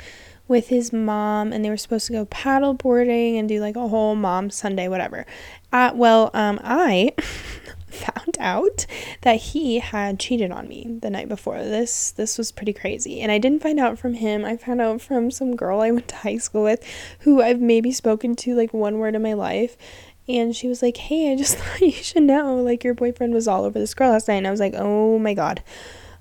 with 0.48 0.68
his 0.68 0.92
mom 0.92 1.52
and 1.52 1.64
they 1.64 1.70
were 1.70 1.76
supposed 1.76 2.06
to 2.06 2.12
go 2.12 2.24
paddle 2.24 2.74
boarding 2.74 3.36
and 3.36 3.48
do 3.48 3.60
like 3.60 3.76
a 3.76 3.88
whole 3.88 4.16
mom 4.16 4.50
Sunday, 4.50 4.88
whatever. 4.88 5.26
Uh, 5.72 5.92
well, 5.94 6.30
um, 6.32 6.58
I 6.64 7.12
found 7.88 8.36
out 8.40 8.86
that 9.22 9.36
he 9.36 9.78
had 9.78 10.18
cheated 10.18 10.50
on 10.50 10.66
me 10.66 10.98
the 11.00 11.10
night 11.10 11.28
before. 11.28 11.58
This 11.58 12.10
this 12.12 12.38
was 12.38 12.50
pretty 12.50 12.72
crazy. 12.72 13.20
And 13.20 13.30
I 13.30 13.38
didn't 13.38 13.62
find 13.62 13.78
out 13.78 13.98
from 13.98 14.14
him. 14.14 14.44
I 14.44 14.56
found 14.56 14.80
out 14.80 15.00
from 15.02 15.30
some 15.30 15.54
girl 15.54 15.80
I 15.80 15.90
went 15.90 16.08
to 16.08 16.16
high 16.16 16.38
school 16.38 16.62
with 16.62 16.82
who 17.20 17.42
I've 17.42 17.60
maybe 17.60 17.92
spoken 17.92 18.34
to 18.36 18.54
like 18.54 18.72
one 18.72 18.98
word 18.98 19.14
in 19.14 19.22
my 19.22 19.34
life. 19.34 19.76
And 20.26 20.54
she 20.54 20.68
was 20.68 20.82
like, 20.82 20.96
Hey, 20.96 21.32
I 21.32 21.36
just 21.36 21.56
thought 21.58 21.80
you 21.80 21.92
should 21.92 22.22
know, 22.22 22.56
like 22.56 22.84
your 22.84 22.94
boyfriend 22.94 23.34
was 23.34 23.48
all 23.48 23.64
over 23.64 23.78
this 23.78 23.94
girl 23.94 24.10
last 24.10 24.28
night. 24.28 24.36
And 24.36 24.46
I 24.46 24.50
was 24.50 24.60
like, 24.60 24.74
Oh 24.76 25.18
my 25.18 25.34
god. 25.34 25.62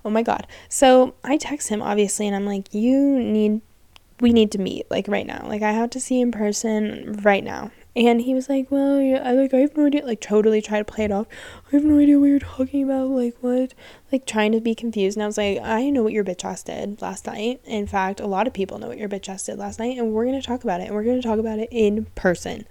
Oh 0.04 0.10
my 0.10 0.24
god. 0.24 0.48
So 0.70 1.16
I 1.24 1.38
text 1.38 1.70
him 1.70 1.82
obviously 1.82 2.28
and 2.28 2.36
I'm 2.36 2.46
like, 2.46 2.74
You 2.74 3.20
need 3.20 3.62
we 4.20 4.34
need 4.34 4.52
to 4.52 4.58
meet 4.58 4.90
like 4.90 5.08
right 5.08 5.26
now. 5.26 5.46
Like 5.48 5.62
I 5.62 5.72
have 5.72 5.90
to 5.92 6.00
see 6.00 6.20
in 6.20 6.32
person 6.32 7.20
right 7.24 7.44
now. 7.44 7.72
And 7.96 8.22
he 8.22 8.36
was 8.36 8.48
like, 8.48 8.70
"Well, 8.70 9.02
yeah, 9.02 9.24
I 9.24 9.32
like 9.32 9.54
I 9.56 9.58
have 9.58 9.76
no 9.76 9.88
idea." 9.88 10.06
Like 10.06 10.22
totally 10.22 10.62
try 10.62 10.78
to 10.78 10.86
play 10.86 11.06
it 11.06 11.12
off. 11.12 11.26
I 11.68 11.76
have 11.76 11.84
no 11.84 11.98
idea 11.98 12.20
what 12.20 12.28
you're 12.28 12.40
talking 12.40 12.84
about. 12.84 13.10
Like 13.10 13.36
what? 13.42 13.74
Like 14.12 14.28
trying 14.28 14.52
to 14.52 14.62
be 14.62 14.76
confused. 14.76 15.18
And 15.18 15.24
I 15.24 15.28
was 15.28 15.38
like, 15.38 15.60
"I 15.62 15.90
know 15.90 16.04
what 16.04 16.14
your 16.14 16.24
bitch 16.24 16.46
ass 16.46 16.62
did 16.62 17.02
last 17.02 17.26
night. 17.26 17.60
In 17.66 17.88
fact, 17.88 18.20
a 18.20 18.28
lot 18.28 18.46
of 18.46 18.54
people 18.54 18.78
know 18.78 18.88
what 18.88 19.00
your 19.00 19.10
bitch 19.10 19.30
ass 19.30 19.46
did 19.46 19.58
last 19.58 19.80
night, 19.80 19.98
and 19.98 20.14
we're 20.14 20.26
gonna 20.26 20.44
talk 20.44 20.64
about 20.64 20.80
it. 20.80 20.86
And 20.88 20.96
we're 20.96 21.04
gonna 21.04 21.24
talk 21.24 21.40
about 21.40 21.60
it 21.60 21.70
in 21.72 22.06
person." 22.14 22.68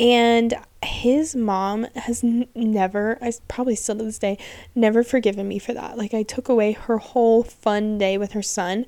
And 0.00 0.54
his 0.82 1.36
mom 1.36 1.86
has 1.94 2.24
n- 2.24 2.48
never, 2.54 3.18
I 3.20 3.32
probably 3.48 3.76
still 3.76 3.96
to 3.96 4.04
this 4.04 4.18
day, 4.18 4.38
never 4.74 5.04
forgiven 5.04 5.46
me 5.46 5.58
for 5.58 5.74
that. 5.74 5.98
Like 5.98 6.14
I 6.14 6.22
took 6.22 6.48
away 6.48 6.72
her 6.72 6.96
whole 6.98 7.42
fun 7.42 7.98
day 7.98 8.16
with 8.16 8.32
her 8.32 8.42
son 8.42 8.86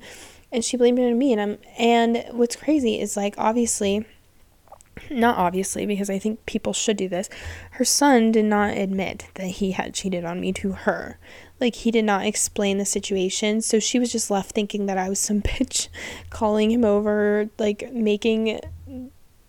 and 0.53 0.63
she 0.63 0.77
blamed 0.77 0.99
it 0.99 1.07
on 1.07 1.17
me 1.17 1.33
and 1.33 1.41
I'm 1.41 1.57
and 1.77 2.23
what's 2.31 2.55
crazy 2.55 3.01
is 3.01 3.17
like 3.17 3.35
obviously 3.37 4.05
not 5.09 5.37
obviously 5.37 5.85
because 5.85 6.09
I 6.09 6.19
think 6.19 6.45
people 6.45 6.71
should 6.71 6.97
do 6.97 7.09
this. 7.09 7.29
Her 7.71 7.85
son 7.85 8.31
did 8.31 8.45
not 8.45 8.77
admit 8.77 9.27
that 9.33 9.47
he 9.47 9.71
had 9.71 9.93
cheated 9.93 10.23
on 10.23 10.39
me 10.39 10.53
to 10.53 10.73
her. 10.73 11.17
Like 11.59 11.75
he 11.75 11.91
did 11.91 12.05
not 12.05 12.25
explain 12.25 12.77
the 12.77 12.85
situation, 12.85 13.61
so 13.61 13.79
she 13.79 13.99
was 13.99 14.11
just 14.11 14.29
left 14.29 14.51
thinking 14.51 14.85
that 14.85 14.97
I 14.97 15.09
was 15.09 15.19
some 15.19 15.41
bitch 15.41 15.87
calling 16.29 16.71
him 16.71 16.85
over, 16.85 17.49
like 17.57 17.91
making 17.91 18.59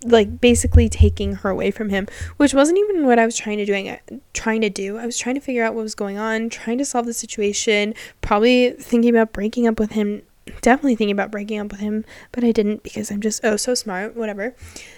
like 0.07 0.39
basically 0.39 0.89
taking 0.89 1.37
her 1.37 1.51
away 1.51 1.71
from 1.71 1.89
him, 1.89 2.07
which 2.37 2.53
wasn't 2.53 2.79
even 2.79 3.07
what 3.07 3.19
I 3.19 3.25
was 3.25 3.37
trying 3.37 3.59
to 3.59 3.65
doing 3.65 3.99
trying 4.33 4.61
to 4.61 4.71
do. 4.71 4.99
I 4.99 5.07
was 5.07 5.19
trying 5.19 5.35
to 5.35 5.41
figure 5.41 5.65
out 5.65 5.75
what 5.75 5.83
was 5.83 5.95
going 5.95 6.19
on, 6.19 6.49
trying 6.51 6.79
to 6.79 6.85
solve 6.85 7.07
the 7.07 7.15
situation, 7.15 7.95
probably 8.21 8.73
thinking 8.73 9.11
about 9.11 9.33
breaking 9.33 9.67
up 9.67 9.79
with 9.79 9.93
him 9.93 10.23
definitely 10.61 10.97
thinking 10.97 11.13
about 11.13 11.31
breaking 11.31 11.59
up 11.59 11.71
with 11.71 11.81
him, 11.81 12.05
but 12.33 12.45
I 12.45 12.53
didn't 12.53 12.83
because 12.83 13.11
I'm 13.11 13.21
just 13.21 13.45
oh 13.45 13.57
so 13.57 13.75
smart, 13.75 14.17
whatever. 14.17 14.55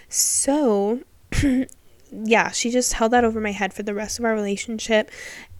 So, 0.08 1.00
yeah, 2.12 2.50
she 2.50 2.70
just 2.70 2.94
held 2.94 3.12
that 3.12 3.24
over 3.24 3.40
my 3.40 3.52
head 3.52 3.72
for 3.72 3.82
the 3.82 3.94
rest 3.94 4.18
of 4.18 4.24
our 4.24 4.34
relationship. 4.34 5.10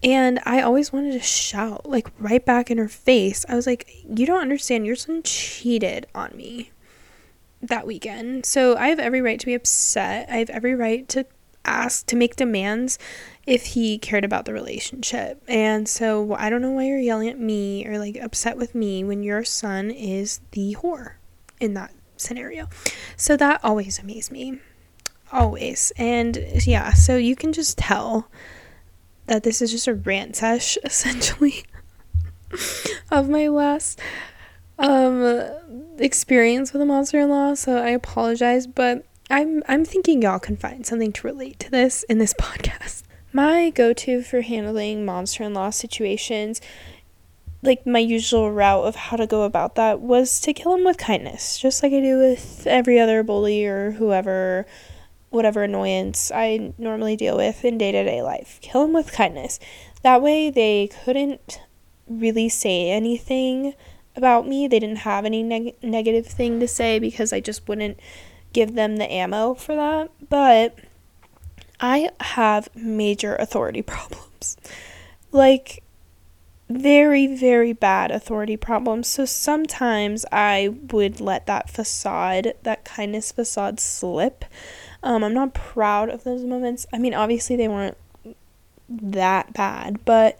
And 0.03 0.39
I 0.45 0.61
always 0.61 0.93
wanted 0.93 1.13
to 1.13 1.19
shout, 1.19 1.87
like 1.87 2.09
right 2.19 2.45
back 2.45 2.69
in 2.71 2.77
her 2.77 2.87
face. 2.87 3.45
I 3.49 3.55
was 3.55 3.67
like, 3.67 3.89
You 4.07 4.25
don't 4.25 4.41
understand. 4.41 4.85
Your 4.85 4.95
son 4.95 5.23
cheated 5.23 6.07
on 6.13 6.35
me 6.35 6.71
that 7.61 7.87
weekend. 7.87 8.45
So 8.45 8.77
I 8.77 8.89
have 8.89 8.99
every 8.99 9.21
right 9.21 9.39
to 9.39 9.45
be 9.45 9.53
upset. 9.53 10.29
I 10.29 10.37
have 10.37 10.49
every 10.49 10.75
right 10.75 11.07
to 11.09 11.25
ask 11.65 12.05
to 12.07 12.15
make 12.15 12.35
demands 12.35 12.97
if 13.47 13.65
he 13.67 13.97
cared 13.97 14.25
about 14.25 14.43
the 14.43 14.51
relationship. 14.51 15.41
And 15.47 15.87
so 15.87 16.35
I 16.35 16.49
don't 16.49 16.61
know 16.61 16.71
why 16.71 16.83
you're 16.83 16.99
yelling 16.99 17.29
at 17.29 17.39
me 17.39 17.87
or 17.87 17.97
like 17.97 18.17
upset 18.17 18.57
with 18.57 18.75
me 18.75 19.05
when 19.05 19.23
your 19.23 19.45
son 19.45 19.89
is 19.89 20.41
the 20.51 20.75
whore 20.81 21.13
in 21.61 21.73
that 21.73 21.93
scenario. 22.17 22.67
So 23.15 23.37
that 23.37 23.61
always 23.63 23.99
amazed 23.99 24.31
me. 24.31 24.59
Always. 25.31 25.93
And 25.97 26.37
yeah, 26.67 26.91
so 26.91 27.15
you 27.15 27.37
can 27.37 27.53
just 27.53 27.77
tell 27.77 28.29
that 29.27 29.43
this 29.43 29.61
is 29.61 29.71
just 29.71 29.87
a 29.87 29.93
rant 29.93 30.35
sesh 30.35 30.77
essentially 30.83 31.63
of 33.09 33.29
my 33.29 33.47
last 33.47 33.99
um 34.79 35.43
experience 35.97 36.73
with 36.73 36.81
a 36.81 36.85
monster 36.85 37.21
in 37.21 37.29
law. 37.29 37.53
So 37.53 37.77
I 37.77 37.89
apologize, 37.89 38.67
but 38.67 39.05
I'm 39.29 39.63
I'm 39.69 39.85
thinking 39.85 40.21
y'all 40.21 40.39
can 40.39 40.57
find 40.57 40.85
something 40.85 41.13
to 41.13 41.27
relate 41.27 41.59
to 41.59 41.71
this 41.71 42.03
in 42.03 42.17
this 42.17 42.33
podcast. 42.39 43.03
My 43.33 43.69
go-to 43.69 44.21
for 44.21 44.41
handling 44.41 45.05
monster-in-law 45.05 45.71
situations 45.71 46.61
like 47.61 47.85
my 47.85 47.99
usual 47.99 48.51
route 48.51 48.85
of 48.85 48.95
how 48.95 49.17
to 49.17 49.27
go 49.27 49.43
about 49.43 49.75
that 49.75 49.99
was 49.99 50.39
to 50.41 50.53
kill 50.53 50.75
him 50.75 50.83
with 50.83 50.97
kindness, 50.97 51.57
just 51.57 51.81
like 51.81 51.91
I 51.91 51.99
do 51.99 52.17
with 52.17 52.65
every 52.67 52.99
other 52.99 53.23
bully 53.23 53.65
or 53.65 53.91
whoever 53.91 54.65
whatever 55.29 55.63
annoyance 55.63 56.31
I 56.33 56.73
normally 56.77 57.17
deal 57.17 57.35
with 57.35 57.65
in 57.65 57.77
day-to-day 57.77 58.21
life. 58.21 58.59
Kill 58.61 58.85
him 58.85 58.93
with 58.93 59.11
kindness. 59.11 59.59
That 60.01 60.21
way 60.21 60.49
they 60.49 60.89
couldn't 61.03 61.59
really 62.07 62.47
say 62.47 62.89
anything 62.89 63.73
about 64.15 64.47
me. 64.47 64.67
They 64.67 64.79
didn't 64.79 64.99
have 64.99 65.25
any 65.25 65.43
neg- 65.43 65.75
negative 65.83 66.27
thing 66.27 66.61
to 66.61 66.67
say 66.67 66.97
because 66.97 67.33
I 67.33 67.41
just 67.41 67.67
wouldn't 67.67 67.99
give 68.53 68.75
them 68.75 68.95
the 68.95 69.11
ammo 69.11 69.53
for 69.53 69.75
that. 69.75 70.11
But 70.29 70.79
I 71.79 72.09
have 72.19 72.69
major 72.75 73.35
authority 73.35 73.81
problems. 73.83 74.57
Like, 75.31 75.83
very, 76.69 77.27
very 77.27 77.73
bad 77.73 78.11
authority 78.11 78.57
problems. 78.57 79.07
So 79.07 79.25
sometimes 79.25 80.25
I 80.31 80.75
would 80.91 81.21
let 81.21 81.45
that 81.45 81.69
facade, 81.69 82.53
that 82.63 82.83
kindness 82.83 83.31
facade, 83.31 83.79
slip. 83.79 84.45
Um, 85.01 85.23
I'm 85.23 85.33
not 85.33 85.53
proud 85.53 86.09
of 86.09 86.23
those 86.23 86.43
moments. 86.43 86.85
I 86.91 86.97
mean, 86.97 87.13
obviously, 87.13 87.55
they 87.55 87.67
weren't 87.67 87.97
that 88.89 89.53
bad, 89.53 90.03
but 90.05 90.39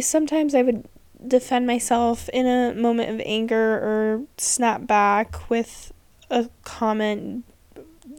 sometimes 0.00 0.54
I 0.54 0.62
would 0.62 0.88
defend 1.26 1.66
myself 1.66 2.28
in 2.30 2.46
a 2.46 2.74
moment 2.74 3.10
of 3.10 3.20
anger 3.24 3.74
or 3.74 4.22
snap 4.36 4.86
back 4.86 5.48
with 5.50 5.92
a 6.30 6.48
comment 6.64 7.44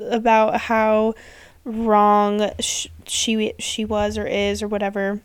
about 0.09 0.61
how 0.61 1.13
wrong 1.63 2.51
sh- 2.59 2.87
she 3.05 3.53
she 3.59 3.85
was 3.85 4.17
or 4.17 4.25
is 4.25 4.61
or 4.61 4.67
whatever. 4.67 5.21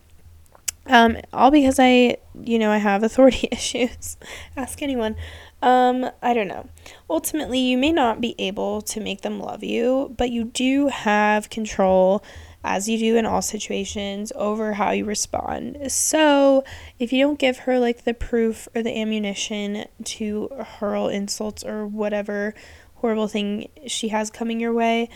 Um, 0.88 1.16
all 1.33 1.51
because 1.51 1.79
I, 1.81 2.18
you 2.40 2.59
know, 2.59 2.70
I 2.70 2.79
have 2.79 3.03
authority 3.03 3.49
issues. 3.53 4.16
Ask 4.57 4.83
anyone. 4.83 5.16
Um, 5.62 6.11
I 6.22 6.33
don't 6.33 6.49
know. 6.49 6.68
Ultimately, 7.11 7.59
you 7.59 7.77
may 7.77 7.90
not 7.90 8.20
be 8.20 8.35
able 8.38 8.83
to 8.83 9.01
make 9.01 9.22
them 9.22 9.40
love 9.40 9.64
you, 9.64 10.14
but 10.16 10.31
you 10.31 10.44
do 10.44 10.88
have 10.88 11.51
control 11.51 12.22
as 12.62 12.88
you 12.88 12.99
do 12.99 13.16
in 13.16 13.25
all 13.25 13.42
situations, 13.42 14.33
over 14.35 14.72
how 14.72 14.90
you 14.90 15.05
respond. 15.05 15.79
So, 15.90 16.64
if 16.99 17.12
you 17.12 17.22
don't 17.22 17.38
give 17.38 17.59
her 17.59 17.79
like 17.79 18.03
the 18.03 18.12
proof 18.12 18.66
or 18.75 18.83
the 18.83 18.96
ammunition 18.99 19.85
to 20.03 20.49
hurl 20.79 21.07
insults 21.07 21.64
or 21.64 21.87
whatever 21.87 22.55
horrible 22.96 23.29
thing 23.29 23.68
she 23.87 24.09
has 24.09 24.31
coming 24.31 24.59
your 24.59 24.72
way, 24.72 25.09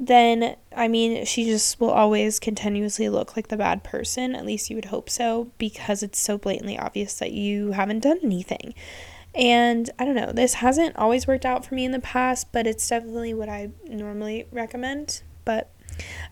then 0.00 0.56
I 0.76 0.86
mean, 0.88 1.24
she 1.24 1.44
just 1.44 1.80
will 1.80 1.90
always 1.90 2.38
continuously 2.38 3.08
look 3.08 3.36
like 3.36 3.48
the 3.48 3.56
bad 3.56 3.82
person. 3.82 4.34
At 4.34 4.46
least 4.46 4.70
you 4.70 4.76
would 4.76 4.86
hope 4.86 5.10
so, 5.10 5.50
because 5.58 6.02
it's 6.02 6.18
so 6.18 6.38
blatantly 6.38 6.78
obvious 6.78 7.18
that 7.18 7.32
you 7.32 7.72
haven't 7.72 8.00
done 8.00 8.18
anything. 8.22 8.74
And 9.34 9.90
I 9.98 10.04
don't 10.04 10.14
know, 10.14 10.32
this 10.32 10.54
hasn't 10.54 10.96
always 10.96 11.26
worked 11.26 11.44
out 11.44 11.64
for 11.64 11.74
me 11.74 11.84
in 11.84 11.92
the 11.92 12.00
past, 12.00 12.50
but 12.52 12.66
it's 12.66 12.88
definitely 12.88 13.34
what 13.34 13.48
I 13.48 13.70
normally 13.88 14.46
recommend. 14.52 15.22
But 15.44 15.70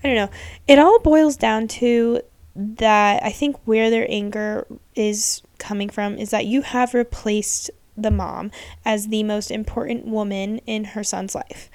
I 0.03 0.09
don't 0.09 0.17
know. 0.17 0.31
It 0.67 0.79
all 0.79 0.99
boils 1.01 1.37
down 1.37 1.69
to 1.69 2.23
that 2.55 3.23
I 3.23 3.31
think 3.31 3.57
where 3.65 3.91
their 3.91 4.07
anger 4.09 4.67
is 4.95 5.43
coming 5.59 5.91
from 5.91 6.17
is 6.17 6.31
that 6.31 6.47
you 6.47 6.63
have 6.63 6.95
replaced 6.95 7.71
the 7.97 8.11
mom 8.11 8.51
as 8.85 9.09
the 9.09 9.23
most 9.23 9.51
important 9.51 10.07
woman 10.07 10.59
in 10.67 10.85
her 10.85 11.05
son's 11.05 11.35
life. 11.35 11.71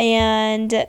And 0.00 0.86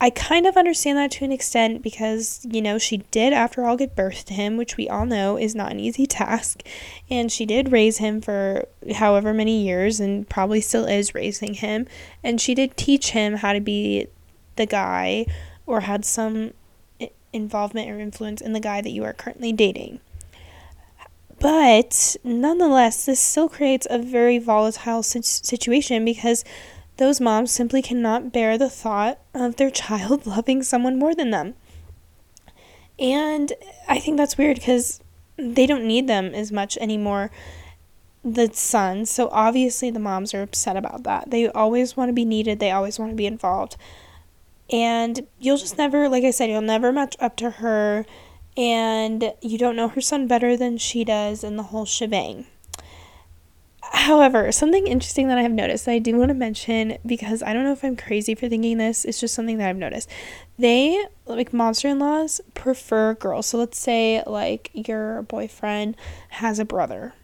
I 0.00 0.08
kind 0.08 0.46
of 0.46 0.56
understand 0.56 0.96
that 0.96 1.10
to 1.12 1.24
an 1.26 1.32
extent 1.32 1.82
because, 1.82 2.46
you 2.50 2.62
know, 2.62 2.78
she 2.78 2.98
did, 3.10 3.34
after 3.34 3.62
all, 3.62 3.76
give 3.76 3.94
birth 3.94 4.24
to 4.24 4.32
him, 4.32 4.56
which 4.56 4.78
we 4.78 4.88
all 4.88 5.04
know 5.04 5.36
is 5.36 5.54
not 5.54 5.70
an 5.70 5.78
easy 5.78 6.06
task. 6.06 6.62
And 7.10 7.30
she 7.30 7.44
did 7.44 7.72
raise 7.72 7.98
him 7.98 8.22
for 8.22 8.66
however 8.94 9.34
many 9.34 9.62
years 9.62 10.00
and 10.00 10.26
probably 10.26 10.62
still 10.62 10.86
is 10.86 11.14
raising 11.14 11.54
him. 11.54 11.86
And 12.24 12.40
she 12.40 12.54
did 12.54 12.76
teach 12.78 13.10
him 13.10 13.34
how 13.34 13.52
to 13.52 13.60
be 13.60 14.06
the 14.56 14.64
guy 14.64 15.26
or 15.66 15.80
had 15.80 16.06
some 16.06 16.54
involvement 17.34 17.90
or 17.90 18.00
influence 18.00 18.40
in 18.40 18.54
the 18.54 18.60
guy 18.60 18.80
that 18.80 18.90
you 18.90 19.04
are 19.04 19.12
currently 19.12 19.52
dating. 19.52 20.00
But 21.38 22.16
nonetheless, 22.24 23.04
this 23.04 23.20
still 23.20 23.50
creates 23.50 23.86
a 23.90 23.98
very 23.98 24.38
volatile 24.38 25.02
situation 25.02 26.04
because 26.06 26.44
those 26.98 27.20
moms 27.20 27.50
simply 27.50 27.82
cannot 27.82 28.32
bear 28.32 28.58
the 28.58 28.70
thought 28.70 29.18
of 29.34 29.56
their 29.56 29.70
child 29.70 30.26
loving 30.26 30.62
someone 30.62 30.98
more 30.98 31.14
than 31.14 31.30
them. 31.30 31.54
And 32.98 33.52
I 33.88 33.98
think 33.98 34.16
that's 34.16 34.36
weird 34.36 34.56
because 34.56 35.00
they 35.36 35.66
don't 35.66 35.86
need 35.86 36.08
them 36.08 36.34
as 36.34 36.52
much 36.52 36.76
anymore, 36.78 37.30
the 38.24 38.50
sons. 38.52 39.08
So 39.08 39.28
obviously, 39.32 39.90
the 39.90 40.00
moms 40.00 40.34
are 40.34 40.42
upset 40.42 40.76
about 40.76 41.04
that. 41.04 41.30
They 41.30 41.48
always 41.48 41.96
want 41.96 42.08
to 42.08 42.12
be 42.12 42.24
needed, 42.24 42.58
they 42.58 42.72
always 42.72 42.98
want 42.98 43.12
to 43.12 43.16
be 43.16 43.26
involved 43.26 43.76
and 44.70 45.26
you'll 45.38 45.56
just 45.56 45.78
never 45.78 46.08
like 46.08 46.24
i 46.24 46.30
said 46.30 46.50
you'll 46.50 46.60
never 46.60 46.92
match 46.92 47.16
up 47.20 47.36
to 47.36 47.50
her 47.50 48.04
and 48.56 49.32
you 49.40 49.56
don't 49.56 49.76
know 49.76 49.88
her 49.88 50.00
son 50.00 50.26
better 50.26 50.56
than 50.56 50.76
she 50.76 51.04
does 51.04 51.42
and 51.42 51.58
the 51.58 51.64
whole 51.64 51.84
shebang 51.84 52.46
however 53.92 54.52
something 54.52 54.86
interesting 54.86 55.28
that 55.28 55.38
i 55.38 55.42
have 55.42 55.52
noticed 55.52 55.84
that 55.84 55.92
i 55.92 55.98
do 55.98 56.16
want 56.16 56.28
to 56.28 56.34
mention 56.34 56.98
because 57.06 57.42
i 57.42 57.52
don't 57.52 57.64
know 57.64 57.72
if 57.72 57.84
i'm 57.84 57.96
crazy 57.96 58.34
for 58.34 58.48
thinking 58.48 58.78
this 58.78 59.04
it's 59.04 59.20
just 59.20 59.34
something 59.34 59.58
that 59.58 59.68
i've 59.68 59.76
noticed. 59.76 60.08
They 60.58 61.04
like 61.26 61.52
monster-in-laws 61.52 62.40
prefer 62.54 63.14
girls. 63.14 63.46
So 63.46 63.58
let's 63.58 63.78
say 63.78 64.22
like 64.26 64.70
your 64.74 65.22
boyfriend 65.22 65.96
has 66.30 66.58
a 66.58 66.64
brother. 66.64 67.14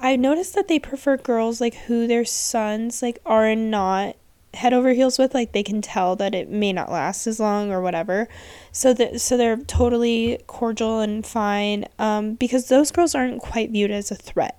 I've 0.00 0.20
noticed 0.20 0.54
that 0.54 0.68
they 0.68 0.78
prefer 0.78 1.16
girls 1.16 1.60
like 1.60 1.74
who 1.74 2.06
their 2.06 2.24
sons 2.24 3.02
like 3.02 3.18
are 3.26 3.54
not 3.54 4.16
head 4.54 4.72
over 4.72 4.92
heels 4.92 5.18
with 5.18 5.34
like 5.34 5.52
they 5.52 5.62
can 5.62 5.82
tell 5.82 6.16
that 6.16 6.34
it 6.34 6.48
may 6.48 6.72
not 6.72 6.90
last 6.90 7.26
as 7.26 7.38
long 7.38 7.70
or 7.70 7.82
whatever. 7.82 8.26
So 8.72 8.94
that 8.94 9.20
so 9.20 9.36
they're 9.36 9.58
totally 9.58 10.40
cordial 10.46 11.00
and 11.00 11.26
fine 11.26 11.84
um, 11.98 12.34
because 12.34 12.68
those 12.68 12.90
girls 12.90 13.14
aren't 13.14 13.42
quite 13.42 13.70
viewed 13.70 13.90
as 13.90 14.10
a 14.10 14.14
threat 14.14 14.58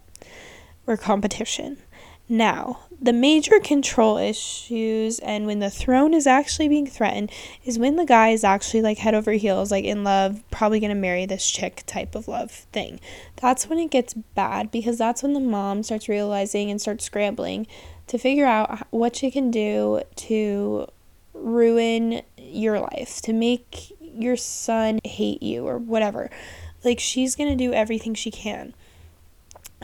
or 0.88 0.98
competition 0.98 1.78
now 2.30 2.80
the 3.00 3.14
major 3.14 3.60
control 3.60 4.18
issues 4.18 5.20
and 5.20 5.46
when 5.46 5.60
the 5.60 5.70
throne 5.70 6.14
is 6.14 6.26
actually 6.26 6.68
being 6.68 6.88
threatened 6.88 7.32
is 7.64 7.78
when 7.78 7.96
the 7.96 8.06
guy 8.06 8.30
is 8.30 8.44
actually 8.44 8.82
like 8.82 8.98
head 8.98 9.14
over 9.14 9.34
heels 9.34 9.72
like 9.72 9.86
in 9.86 10.04
love 10.04 10.42
probably 10.50 10.80
gonna 10.80 10.96
marry 10.96 11.26
this 11.26 11.50
chick 11.50 11.84
type 11.86 12.16
of 12.16 12.28
love 12.28 12.52
thing 12.52 13.00
that's 13.36 13.70
when 13.70 13.78
it 13.78 13.92
gets 13.92 14.14
bad 14.14 14.72
because 14.72 14.98
that's 14.98 15.22
when 15.22 15.34
the 15.34 15.40
mom 15.40 15.84
starts 15.84 16.10
realizing 16.10 16.72
and 16.72 16.82
starts 16.82 17.06
scrambling 17.06 17.68
to 18.08 18.18
figure 18.18 18.46
out 18.46 18.88
what 18.90 19.16
she 19.16 19.30
can 19.30 19.52
do 19.52 20.02
to 20.16 20.88
ruin 21.34 22.22
your 22.38 22.80
life, 22.80 23.22
to 23.22 23.34
make 23.34 23.94
your 24.02 24.38
son 24.38 25.00
hate 25.04 25.44
you 25.44 25.68
or 25.68 25.78
whatever. 25.78 26.30
Like, 26.84 27.00
she's 27.00 27.36
to 27.36 27.56
do 27.56 27.74
everything 27.74 28.14
she 28.14 28.32
can. 28.32 28.74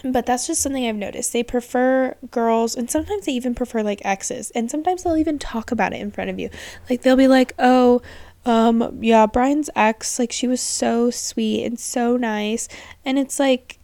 But 0.03 0.25
that's 0.25 0.47
just 0.47 0.61
something 0.61 0.87
I've 0.87 0.95
noticed. 0.95 1.33
They 1.33 1.43
prefer 1.43 2.15
girls, 2.31 2.75
and 2.75 2.89
sometimes 2.89 3.25
they 3.25 3.31
even 3.33 3.53
prefer 3.53 3.83
like 3.83 4.01
exes. 4.03 4.51
And 4.51 4.69
sometimes 4.69 5.03
they'll 5.03 5.17
even 5.17 5.37
talk 5.37 5.71
about 5.71 5.93
it 5.93 6.01
in 6.01 6.11
front 6.11 6.29
of 6.29 6.39
you. 6.39 6.49
Like, 6.89 7.03
they'll 7.03 7.15
be 7.15 7.27
like, 7.27 7.53
oh, 7.59 8.01
um, 8.45 8.99
yeah, 9.01 9.27
Brian's 9.27 9.69
ex, 9.75 10.17
like, 10.17 10.31
she 10.31 10.47
was 10.47 10.61
so 10.61 11.11
sweet 11.11 11.63
and 11.63 11.79
so 11.79 12.17
nice. 12.17 12.67
And 13.05 13.19
it's 13.19 13.39
like, 13.39 13.77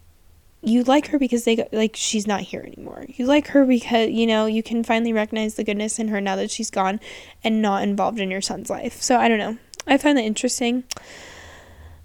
you 0.61 0.83
like 0.83 1.07
her 1.07 1.19
because 1.19 1.45
they 1.45 1.65
like 1.71 1.95
she's 1.95 2.27
not 2.27 2.41
here 2.41 2.61
anymore. 2.61 3.05
You 3.07 3.25
like 3.25 3.47
her 3.47 3.65
because 3.65 4.09
you 4.09 4.27
know 4.27 4.45
you 4.45 4.61
can 4.61 4.83
finally 4.83 5.13
recognize 5.13 5.55
the 5.55 5.63
goodness 5.63 5.99
in 5.99 6.09
her 6.09 6.19
now 6.19 6.35
that 6.35 6.51
she's 6.51 6.69
gone 6.69 6.99
and 7.45 7.61
not 7.61 7.81
involved 7.81 8.19
in 8.19 8.29
your 8.29 8.41
son's 8.41 8.69
life. 8.69 9.01
So 9.01 9.17
I 9.17 9.29
don't 9.29 9.37
know. 9.37 9.57
I 9.87 9.97
find 9.97 10.17
that 10.17 10.25
interesting. 10.25 10.83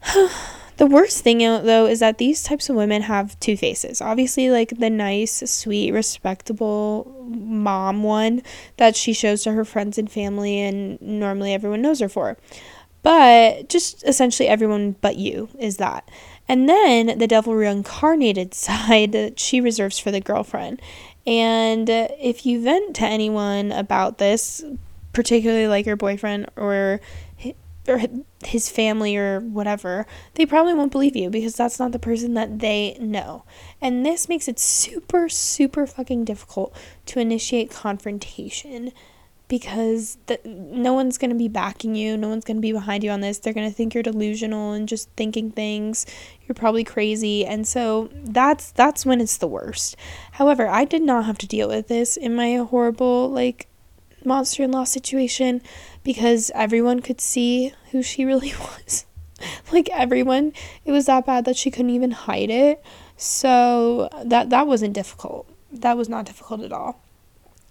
The 0.77 0.87
worst 0.87 1.23
thing, 1.23 1.39
though, 1.39 1.87
is 1.87 2.01
that 2.01 2.19
these 2.19 2.43
types 2.43 2.69
of 2.69 2.75
women 2.75 3.03
have 3.03 3.39
two 3.39 3.57
faces. 3.57 4.01
Obviously, 4.01 4.51
like 4.51 4.71
the 4.71 4.91
nice, 4.91 5.49
sweet, 5.49 5.93
respectable 5.93 7.25
mom 7.29 8.03
one 8.03 8.43
that 8.77 8.97
she 8.97 9.13
shows 9.13 9.45
to 9.45 9.53
her 9.53 9.65
friends 9.65 9.99
and 9.99 10.11
family, 10.11 10.61
and 10.61 11.01
normally 11.01 11.55
everyone 11.55 11.83
knows 11.83 12.01
her 12.01 12.09
for. 12.09 12.37
But 13.05 13.69
just 13.69 14.03
essentially 14.05 14.49
everyone 14.49 14.97
but 15.01 15.17
you 15.17 15.49
is 15.59 15.77
that. 15.77 16.09
And 16.49 16.69
then 16.69 17.19
the 17.19 17.27
devil 17.29 17.55
reincarnated 17.55 18.55
side 18.55 19.13
that 19.13 19.39
she 19.39 19.61
reserves 19.61 19.99
for 19.99 20.11
the 20.11 20.21
girlfriend. 20.21 20.83
And 21.27 21.89
if 21.89 22.45
you 22.45 22.63
vent 22.63 22.97
to 22.97 23.05
anyone 23.05 23.71
about 23.73 24.19
this, 24.19 24.65
particularly 25.13 25.69
like 25.69 25.87
your 25.87 25.97
boyfriend 25.97 26.51
or 26.57 27.01
or 27.87 28.01
his 28.47 28.69
family 28.69 29.17
or 29.17 29.41
whatever, 29.41 30.07
they 30.35 30.47
probably 30.47 30.75
won't 30.75 30.93
believe 30.93 31.17
you 31.17 31.31
because 31.31 31.55
that's 31.55 31.79
not 31.79 31.93
the 31.93 31.99
person 31.99 32.35
that 32.35 32.59
they 32.59 32.97
know. 33.01 33.45
And 33.81 34.05
this 34.05 34.29
makes 34.29 34.49
it 34.49 34.59
super, 34.59 35.29
super 35.29 35.87
fucking 35.87 36.25
difficult 36.25 36.75
to 37.07 37.21
initiate 37.21 37.71
confrontation 37.71 38.93
because 39.49 40.17
the, 40.27 40.41
no 40.45 40.95
one's 40.95 41.19
going 41.19 41.31
to 41.31 41.37
be 41.37 41.49
backing 41.49 41.95
you. 41.95 42.17
No 42.17 42.29
one's 42.29 42.45
going 42.45 42.57
to 42.57 42.63
be 42.63 42.73
behind 42.73 43.05
you 43.05 43.11
on 43.11 43.21
this. 43.21 43.39
They're 43.39 43.53
going 43.53 43.69
to 43.69 43.75
think 43.75 43.95
you're 43.95 44.03
delusional 44.03 44.73
and 44.73 44.89
just 44.89 45.11
thinking 45.17 45.51
things. 45.51 46.07
You're 46.47 46.55
probably 46.55 46.85
crazy. 46.85 47.45
And 47.45 47.67
so 47.67 48.09
that's 48.13 48.73
that's 48.73 49.05
when 49.05 49.21
it's 49.21 49.37
the 49.37 49.47
worst. 49.47 49.97
However, 50.33 50.67
I 50.67 50.85
did 50.85 51.03
not 51.03 51.27
have 51.27 51.39
to 51.39 51.47
deal 51.47 51.69
with 51.69 51.89
this 51.89 52.17
in 52.17 52.35
my 52.35 52.57
horrible 52.57 53.29
like 53.29 53.69
monster-in-law 54.25 54.85
situation 54.85 55.61
because 56.05 56.53
everyone 56.55 57.01
could 57.01 57.21
see 57.21 57.73
who 57.91 58.03
she 58.03 58.25
really 58.25 58.55
was. 58.61 59.07
like 59.73 59.89
everyone, 59.91 60.53
it 60.85 60.93
was 60.93 61.07
that 61.07 61.27
bad 61.27 61.45
that 61.47 61.57
she 61.57 61.71
couldn't 61.71 61.91
even 61.91 62.13
hide 62.13 62.51
it. 62.51 62.83
So 63.17 64.09
that 64.25 64.51
that 64.51 64.67
wasn't 64.67 64.95
difficult. 64.95 65.49
That 65.73 65.97
was 65.97 66.09
not 66.09 66.27
difficult 66.27 66.61
at 66.61 66.73
all. 66.73 67.01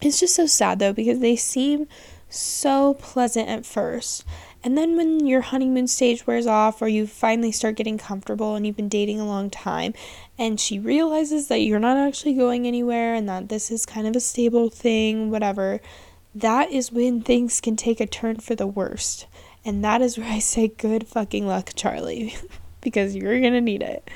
It's 0.01 0.19
just 0.19 0.35
so 0.35 0.45
sad 0.45 0.79
though 0.79 0.93
because 0.93 1.19
they 1.19 1.35
seem 1.35 1.87
so 2.29 2.95
pleasant 2.95 3.47
at 3.47 3.65
first. 3.65 4.25
And 4.63 4.77
then 4.77 4.95
when 4.95 5.27
your 5.27 5.41
honeymoon 5.41 5.87
stage 5.87 6.25
wears 6.25 6.47
off 6.47 6.81
or 6.81 6.87
you 6.87 7.05
finally 7.05 7.51
start 7.51 7.75
getting 7.75 7.97
comfortable 7.97 8.55
and 8.55 8.65
you've 8.65 8.77
been 8.77 8.89
dating 8.89 9.19
a 9.19 9.25
long 9.25 9.49
time 9.49 9.93
and 10.39 10.59
she 10.59 10.79
realizes 10.79 11.49
that 11.49 11.59
you're 11.59 11.79
not 11.79 11.97
actually 11.97 12.33
going 12.33 12.65
anywhere 12.65 13.13
and 13.13 13.27
that 13.27 13.49
this 13.49 13.69
is 13.69 13.85
kind 13.85 14.07
of 14.07 14.15
a 14.15 14.21
stable 14.21 14.69
thing, 14.69 15.29
whatever, 15.29 15.81
that 16.35 16.71
is 16.71 16.91
when 16.91 17.21
things 17.21 17.61
can 17.61 17.75
take 17.75 17.99
a 17.99 18.07
turn 18.07 18.37
for 18.37 18.55
the 18.55 18.67
worst. 18.67 19.27
And 19.65 19.83
that 19.83 20.01
is 20.01 20.17
where 20.17 20.31
I 20.31 20.39
say 20.39 20.67
good 20.67 21.07
fucking 21.07 21.47
luck, 21.47 21.71
Charlie, 21.75 22.35
because 22.81 23.15
you're 23.15 23.39
going 23.39 23.53
to 23.53 23.61
need 23.61 23.81
it. 23.81 24.09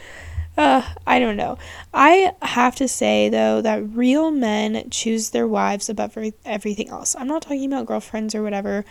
Uh, 0.57 0.81
I 1.05 1.19
don't 1.19 1.37
know. 1.37 1.59
I 1.93 2.33
have 2.41 2.75
to 2.77 2.87
say 2.87 3.29
though 3.29 3.61
that 3.61 3.87
real 3.89 4.31
men 4.31 4.89
choose 4.89 5.29
their 5.29 5.47
wives 5.47 5.87
above 5.87 6.17
everything 6.45 6.89
else. 6.89 7.15
I'm 7.17 7.27
not 7.27 7.43
talking 7.43 7.71
about 7.71 7.85
girlfriends 7.85 8.33
or 8.33 8.41
whatever. 8.41 8.83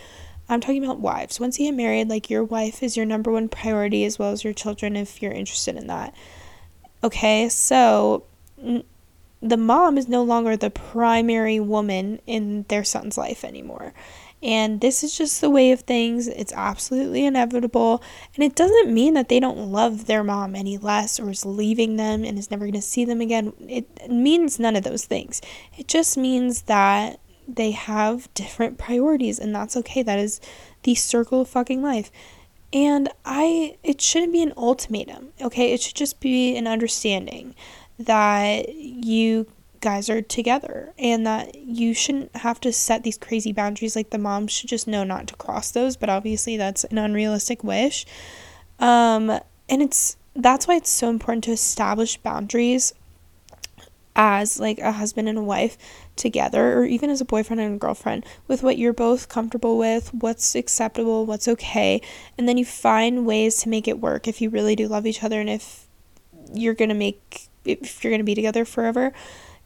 I'm 0.49 0.61
talking 0.61 0.85
about 0.85 1.01
wives. 1.01 1.41
Once 1.41 1.59
you 1.59 1.67
get 1.67 1.75
married, 1.77 2.09
like 2.09 2.31
your 2.31 2.45
wife 2.45 2.85
is 2.85 2.97
your 2.97 3.05
number 3.05 3.33
one 3.33 3.49
priority 3.49 4.05
as 4.05 4.17
well 4.17 4.31
as 4.31 4.45
your 4.45 4.53
children 4.53 4.95
if 4.95 5.21
you're 5.21 5.33
interested 5.33 5.75
in 5.75 5.89
that. 5.89 6.15
Okay, 7.03 7.49
so 7.49 8.23
n- 8.63 8.85
the 9.43 9.57
mom 9.57 9.99
is 9.99 10.09
no 10.09 10.23
longer 10.23 10.57
the 10.57 10.71
primary 10.71 11.61
woman 11.61 12.21
in 12.27 12.65
their 12.69 12.85
son's 12.85 13.19
life 13.19 13.45
anymore. 13.45 13.93
And 14.43 14.81
this 14.81 15.03
is 15.03 15.17
just 15.17 15.41
the 15.41 15.51
way 15.51 15.73
of 15.73 15.81
things. 15.81 16.29
It's 16.29 16.53
absolutely 16.53 17.25
inevitable. 17.25 18.03
And 18.35 18.45
it 18.45 18.55
doesn't 18.55 18.93
mean 18.93 19.15
that 19.15 19.29
they 19.29 19.41
don't 19.41 19.73
love 19.73 20.07
their 20.07 20.23
mom 20.23 20.55
any 20.55 20.77
less 20.79 21.19
or 21.19 21.31
is 21.31 21.47
leaving 21.47 21.97
them 21.97 22.23
and 22.25 22.39
is 22.39 22.51
never 22.51 22.67
going 22.67 22.75
to 22.75 22.83
see 22.83 23.05
them 23.05 23.21
again. 23.21 23.53
It 23.61 24.11
means 24.11 24.59
none 24.59 24.77
of 24.77 24.85
those 24.85 25.05
things. 25.05 25.41
It 25.77 25.89
just 25.89 26.17
means 26.17 26.63
that 26.63 27.19
they 27.49 27.71
have 27.71 28.33
different 28.35 28.77
priorities, 28.77 29.39
and 29.39 29.55
that's 29.55 29.77
okay. 29.77 30.03
That 30.03 30.19
is 30.19 30.41
the 30.83 30.95
circle 30.97 31.43
of 31.43 31.49
fucking 31.49 31.83
life. 31.83 32.11
And 32.73 33.09
I, 33.25 33.77
it 33.83 34.01
shouldn't 34.01 34.33
be 34.33 34.43
an 34.43 34.53
ultimatum, 34.57 35.29
okay? 35.41 35.73
It 35.73 35.81
should 35.81 35.95
just 35.95 36.21
be 36.21 36.57
an 36.57 36.67
understanding 36.67 37.55
that 37.99 38.75
you 38.75 39.47
guys 39.81 40.09
are 40.09 40.23
together 40.23 40.93
and 40.99 41.27
that 41.27 41.55
you 41.55 41.95
shouldn't 41.95 42.35
have 42.37 42.61
to 42.61 42.73
set 42.73 43.03
these 43.03 43.19
crazy 43.19 43.53
boundaries. 43.53 43.95
Like 43.95 44.11
the 44.11 44.19
mom 44.19 44.47
should 44.47 44.69
just 44.69 44.89
know 44.89 45.05
not 45.05 45.27
to 45.29 45.37
cross 45.37 45.71
those 45.71 45.97
but 45.97 46.09
obviously 46.09 46.57
that's 46.57 46.85
an 46.85 46.99
unrealistic 46.99 47.63
wish. 47.63 48.07
Um 48.79 49.31
and 49.69 49.83
it's 49.83 50.17
that's 50.35 50.67
why 50.67 50.77
it's 50.77 50.91
so 50.91 51.09
important 51.09 51.45
to 51.45 51.53
establish 51.53 52.17
boundaries 52.19 52.93
as 54.15 54.59
like 54.59 54.79
a 54.79 54.93
husband 54.93 55.29
and 55.29 55.39
a 55.39 55.43
wife 55.43 55.77
together 56.17 56.79
or 56.79 56.85
even 56.85 57.11
as 57.11 57.21
a 57.21 57.25
boyfriend 57.25 57.61
and 57.61 57.75
a 57.77 57.79
girlfriend 57.79 58.25
with 58.49 58.63
what 58.63 58.79
you're 58.79 58.93
both 58.93 59.29
comfortable 59.29 59.77
with, 59.77 60.13
what's 60.15 60.55
acceptable, 60.55 61.27
what's 61.27 61.47
okay, 61.47 62.01
and 62.39 62.49
then 62.49 62.57
you 62.57 62.65
find 62.65 63.27
ways 63.27 63.57
to 63.61 63.69
make 63.69 63.87
it 63.87 64.01
work 64.01 64.27
if 64.27 64.41
you 64.41 64.49
really 64.49 64.75
do 64.75 64.89
love 64.89 65.07
each 65.07 65.23
other 65.23 65.41
and 65.41 65.51
if 65.51 65.87
you're 66.55 66.75
going 66.75 66.89
to 66.89 66.95
make 66.95 67.49
if 67.67 68.03
you're 68.03 68.11
going 68.11 68.21
to 68.21 68.25
be 68.25 68.35
together 68.35 68.65
forever 68.65 69.13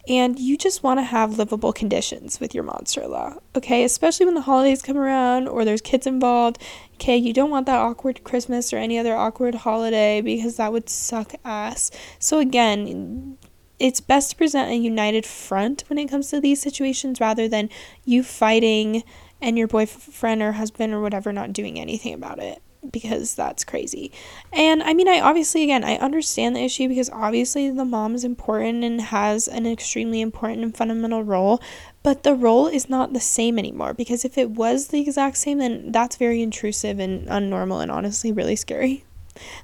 and 0.09 0.39
you 0.39 0.57
just 0.57 0.83
want 0.83 0.99
to 0.99 1.05
have 1.05 1.39
livable 1.39 1.73
conditions 1.73 2.41
with 2.41 2.55
your 2.55 2.65
monster 2.65 3.07
law, 3.07 3.35
okay? 3.55 3.85
Especially 3.85 4.27
when 4.27 4.35
the 4.35 4.41
holidays 4.41 4.83
come 4.83 4.97
around 4.97 5.47
or 5.47 5.65
there's 5.65 5.83
kids 5.83 6.07
involved, 6.07 6.59
okay? 6.95 7.17
You 7.17 7.33
don't 7.33 7.51
want 7.51 7.67
that 7.67 7.79
awkward 7.79 8.25
Christmas 8.25 8.73
or 8.73 8.79
any 8.79 8.99
other 8.99 9.15
awkward 9.15 9.57
holiday 9.57 10.21
because 10.21 10.57
that 10.57 10.73
would 10.73 10.89
suck 10.89 11.35
ass. 11.45 11.91
So, 12.19 12.39
again, 12.39 13.37
it's 13.79 14.01
best 14.01 14.31
to 14.31 14.37
present 14.37 14.71
a 14.71 14.77
united 14.77 15.27
front 15.27 15.85
when 15.89 15.99
it 15.99 16.09
comes 16.09 16.29
to 16.31 16.41
these 16.41 16.61
situations 16.61 17.21
rather 17.21 17.49
than 17.49 17.69
you 18.05 18.23
fighting 18.23 19.03
and 19.41 19.57
your 19.57 19.69
boyfriend 19.69 20.43
or 20.43 20.53
husband 20.53 20.93
or 20.93 21.01
whatever 21.01 21.33
not 21.33 21.53
doing 21.53 21.79
anything 21.79 22.13
about 22.13 22.39
it 22.39 22.63
because 22.89 23.35
that's 23.35 23.65
crazy. 23.65 24.11
And 24.53 24.83
I 24.83 24.95
mean, 24.95 25.09
I 25.09 25.21
obviously, 25.21 25.63
again, 25.63 25.85
I 25.85 25.97
understand 25.97 26.57
the 26.57 26.65
issue 26.65 26.89
because 26.89 27.11
obviously 27.11 27.71
the 27.71 27.85
mom 27.85 28.15
is 28.15 28.25
important 28.25 28.85
and 28.85 29.01
has 29.01 29.49
an 29.49 29.67
extremely 29.67 30.21
important 30.21 30.63
and 30.63 30.77
fundamental 30.77 31.23
role, 31.23 31.61
but 32.03 32.23
the 32.23 32.35
role 32.35 32.67
is 32.67 32.89
not 32.89 33.13
the 33.13 33.21
same 33.21 33.59
anymore 33.59 33.93
because 33.93 34.25
if 34.25 34.39
it 34.39 34.51
was 34.51 34.89
the 34.89 35.01
exact 35.01 35.37
same, 35.37 35.59
then 35.59 35.93
that's 35.93 36.17
very 36.17 36.43
intrusive 36.43 36.99
and 36.99 37.27
unnormal 37.29 37.83
and 37.83 37.91
honestly 37.91 38.33
really 38.33 38.57
scary. 38.57 39.05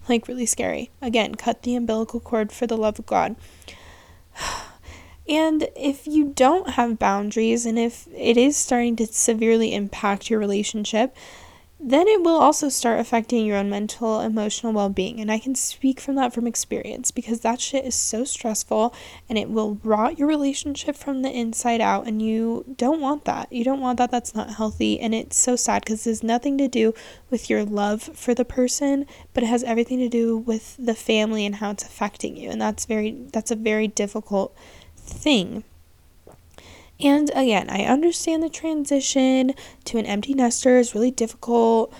Like, 0.08 0.28
really 0.28 0.46
scary. 0.46 0.90
Again, 1.02 1.34
cut 1.34 1.62
the 1.62 1.74
umbilical 1.74 2.20
cord 2.20 2.50
for 2.52 2.66
the 2.66 2.76
love 2.76 2.98
of 2.98 3.06
God. 3.06 3.36
And 5.28 5.68
if 5.74 6.06
you 6.06 6.32
don't 6.36 6.70
have 6.70 7.00
boundaries 7.00 7.66
and 7.66 7.78
if 7.78 8.06
it 8.14 8.36
is 8.36 8.56
starting 8.56 8.94
to 8.96 9.06
severely 9.06 9.74
impact 9.74 10.30
your 10.30 10.38
relationship, 10.38 11.16
then 11.78 12.08
it 12.08 12.22
will 12.22 12.38
also 12.38 12.70
start 12.70 12.98
affecting 12.98 13.44
your 13.44 13.58
own 13.58 13.68
mental, 13.68 14.20
emotional 14.20 14.72
well 14.72 14.88
being. 14.88 15.20
And 15.20 15.30
I 15.30 15.38
can 15.38 15.54
speak 15.54 16.00
from 16.00 16.14
that 16.14 16.32
from 16.32 16.46
experience 16.46 17.10
because 17.10 17.40
that 17.40 17.60
shit 17.60 17.84
is 17.84 17.94
so 17.94 18.24
stressful 18.24 18.94
and 19.28 19.36
it 19.36 19.50
will 19.50 19.78
rot 19.84 20.18
your 20.18 20.26
relationship 20.26 20.96
from 20.96 21.20
the 21.20 21.30
inside 21.30 21.82
out. 21.82 22.06
And 22.06 22.22
you 22.22 22.64
don't 22.76 23.00
want 23.00 23.26
that. 23.26 23.52
You 23.52 23.62
don't 23.62 23.82
want 23.82 23.98
that. 23.98 24.10
That's 24.10 24.34
not 24.34 24.54
healthy. 24.54 24.98
And 24.98 25.14
it's 25.14 25.36
so 25.36 25.54
sad 25.54 25.84
because 25.84 26.04
has 26.04 26.22
nothing 26.22 26.56
to 26.58 26.68
do 26.68 26.94
with 27.28 27.50
your 27.50 27.64
love 27.64 28.02
for 28.02 28.32
the 28.32 28.44
person, 28.44 29.04
but 29.34 29.42
it 29.42 29.48
has 29.48 29.62
everything 29.62 29.98
to 29.98 30.08
do 30.08 30.36
with 30.36 30.76
the 30.78 30.94
family 30.94 31.44
and 31.44 31.56
how 31.56 31.72
it's 31.72 31.84
affecting 31.84 32.36
you. 32.36 32.50
And 32.50 32.60
that's 32.60 32.86
very, 32.86 33.10
that's 33.32 33.50
a 33.50 33.56
very 33.56 33.86
difficult 33.86 34.56
thing. 34.96 35.62
And 37.00 37.30
again, 37.34 37.68
I 37.68 37.84
understand 37.84 38.42
the 38.42 38.48
transition 38.48 39.52
to 39.84 39.98
an 39.98 40.06
empty 40.06 40.34
nester 40.34 40.78
is 40.78 40.94
really 40.94 41.10
difficult, 41.10 41.92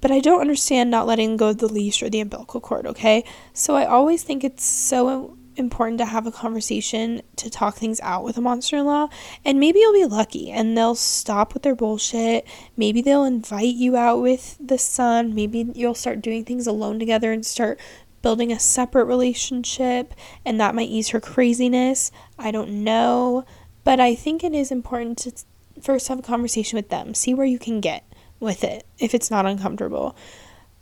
but 0.00 0.10
I 0.10 0.18
don't 0.20 0.40
understand 0.40 0.90
not 0.90 1.06
letting 1.06 1.36
go 1.36 1.50
of 1.50 1.58
the 1.58 1.68
leash 1.68 2.02
or 2.02 2.10
the 2.10 2.20
umbilical 2.20 2.60
cord, 2.60 2.86
okay? 2.86 3.24
So 3.52 3.76
I 3.76 3.84
always 3.84 4.24
think 4.24 4.42
it's 4.42 4.64
so 4.64 5.36
important 5.56 5.98
to 5.98 6.06
have 6.06 6.26
a 6.26 6.32
conversation 6.32 7.22
to 7.36 7.50
talk 7.50 7.76
things 7.76 8.00
out 8.00 8.24
with 8.24 8.36
a 8.38 8.40
monster 8.40 8.76
in 8.76 8.86
law. 8.86 9.08
And 9.44 9.60
maybe 9.60 9.80
you'll 9.80 9.92
be 9.92 10.06
lucky 10.06 10.50
and 10.50 10.76
they'll 10.76 10.94
stop 10.94 11.54
with 11.54 11.62
their 11.62 11.74
bullshit. 11.74 12.46
Maybe 12.76 13.02
they'll 13.02 13.24
invite 13.24 13.74
you 13.74 13.96
out 13.96 14.20
with 14.20 14.56
the 14.60 14.78
son. 14.78 15.34
Maybe 15.34 15.70
you'll 15.74 15.94
start 15.94 16.22
doing 16.22 16.44
things 16.44 16.66
alone 16.66 16.98
together 16.98 17.32
and 17.32 17.44
start 17.44 17.78
building 18.22 18.52
a 18.52 18.58
separate 18.58 19.04
relationship. 19.04 20.14
And 20.44 20.58
that 20.60 20.74
might 20.74 20.88
ease 20.88 21.10
her 21.10 21.20
craziness. 21.20 22.10
I 22.38 22.50
don't 22.50 22.84
know. 22.84 23.44
But 23.84 24.00
I 24.00 24.14
think 24.14 24.44
it 24.44 24.54
is 24.54 24.70
important 24.70 25.18
to 25.18 25.32
first 25.80 26.08
have 26.08 26.18
a 26.18 26.22
conversation 26.22 26.76
with 26.76 26.88
them, 26.88 27.14
see 27.14 27.34
where 27.34 27.46
you 27.46 27.58
can 27.58 27.80
get 27.80 28.04
with 28.40 28.64
it 28.64 28.86
if 28.98 29.14
it's 29.14 29.30
not 29.30 29.46
uncomfortable. 29.46 30.16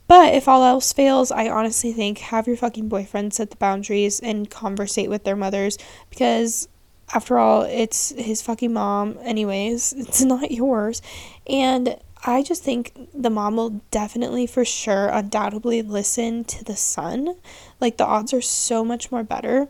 But 0.07 0.33
if 0.33 0.47
all 0.47 0.63
else 0.63 0.91
fails, 0.91 1.31
I 1.31 1.47
honestly 1.47 1.93
think 1.93 2.17
have 2.17 2.47
your 2.47 2.57
fucking 2.57 2.89
boyfriend 2.89 3.33
set 3.33 3.49
the 3.49 3.55
boundaries 3.55 4.19
and 4.19 4.49
conversate 4.49 5.09
with 5.09 5.23
their 5.23 5.37
mothers 5.37 5.77
because 6.09 6.67
after 7.13 7.37
all, 7.37 7.63
it's 7.63 8.09
his 8.09 8.41
fucking 8.41 8.73
mom 8.73 9.17
anyways. 9.21 9.93
It's 9.97 10.21
not 10.21 10.51
yours. 10.51 11.01
And 11.47 11.97
I 12.25 12.43
just 12.43 12.63
think 12.63 12.93
the 13.13 13.29
mom 13.29 13.55
will 13.55 13.81
definitely, 13.89 14.47
for 14.47 14.63
sure, 14.63 15.07
undoubtedly 15.09 15.81
listen 15.81 16.43
to 16.45 16.63
the 16.63 16.75
son. 16.75 17.35
Like, 17.79 17.97
the 17.97 18.05
odds 18.05 18.33
are 18.33 18.41
so 18.41 18.85
much 18.85 19.11
more 19.11 19.23
better 19.23 19.69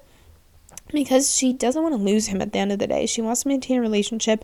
because 0.91 1.35
she 1.35 1.53
doesn't 1.53 1.81
want 1.81 1.95
to 1.95 2.01
lose 2.01 2.27
him 2.27 2.41
at 2.41 2.53
the 2.53 2.59
end 2.59 2.71
of 2.71 2.79
the 2.79 2.87
day. 2.87 3.05
She 3.05 3.21
wants 3.21 3.43
to 3.43 3.47
maintain 3.47 3.77
a 3.77 3.81
relationship. 3.81 4.43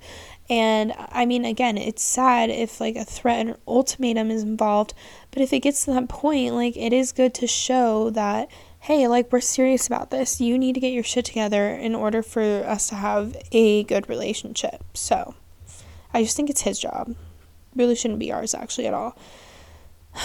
And 0.50 0.94
I 0.98 1.26
mean, 1.26 1.46
again, 1.46 1.78
it's 1.78 2.04
sad 2.04 2.50
if 2.50 2.80
like 2.80 2.96
a 2.96 3.06
threat 3.06 3.46
and 3.46 3.58
ultimatum 3.68 4.32
is 4.32 4.44
involved, 4.44 4.94
but 5.32 5.42
if 5.42 5.52
it 5.54 5.60
gets 5.60 5.86
to 5.86 5.92
that 5.94 6.10
point, 6.10 6.54
like, 6.54 6.78
it 6.78 6.94
is 6.94 7.12
good 7.12 7.34
to 7.36 7.48
show 7.48 8.10
that 8.12 8.50
hey, 8.80 9.06
like, 9.08 9.32
we're 9.34 9.42
serious 9.42 9.86
about 9.86 10.12
this. 10.12 10.40
You 10.40 10.58
need 10.58 10.74
to 10.76 10.80
get 10.80 10.94
your 10.94 11.04
shit 11.04 11.26
together 11.26 11.68
in 11.68 11.94
order 11.94 12.24
for 12.24 12.64
us 12.66 12.88
to 12.88 12.96
have 12.96 13.36
a 13.52 13.84
good 13.84 14.08
relationship. 14.08 14.82
So, 14.94 15.36
I 16.14 16.24
just 16.24 16.38
think 16.38 16.50
it's 16.50 16.62
his 16.62 16.80
job. 16.80 17.14
Really 17.76 17.96
shouldn't 17.96 18.20
be 18.20 18.32
ours, 18.32 18.54
actually, 18.54 18.88
at 18.88 18.94
all. 18.94 19.18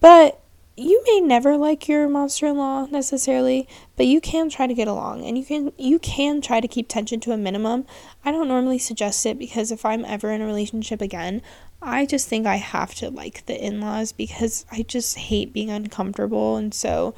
But 0.00 0.40
you 0.78 1.02
may 1.06 1.20
never 1.20 1.56
like 1.56 1.88
your 1.88 2.08
monster-in-law 2.08 2.86
necessarily, 2.86 3.68
but 3.96 4.06
you 4.06 4.20
can 4.20 4.48
try 4.48 4.66
to 4.66 4.74
get 4.74 4.88
along 4.88 5.24
and 5.24 5.36
you 5.36 5.44
can 5.44 5.72
you 5.76 5.98
can 5.98 6.40
try 6.40 6.60
to 6.60 6.68
keep 6.68 6.88
tension 6.88 7.20
to 7.20 7.32
a 7.32 7.36
minimum. 7.36 7.84
I 8.24 8.30
don't 8.30 8.48
normally 8.48 8.78
suggest 8.78 9.26
it 9.26 9.38
because 9.38 9.72
if 9.72 9.84
I'm 9.84 10.04
ever 10.04 10.30
in 10.30 10.40
a 10.40 10.46
relationship 10.46 11.00
again, 11.00 11.42
I 11.82 12.06
just 12.06 12.28
think 12.28 12.46
I 12.46 12.56
have 12.56 12.94
to 12.96 13.10
like 13.10 13.46
the 13.46 13.62
in-laws 13.62 14.12
because 14.12 14.64
I 14.70 14.82
just 14.82 15.16
hate 15.16 15.52
being 15.52 15.70
uncomfortable 15.70 16.56
and 16.56 16.72
so 16.72 17.14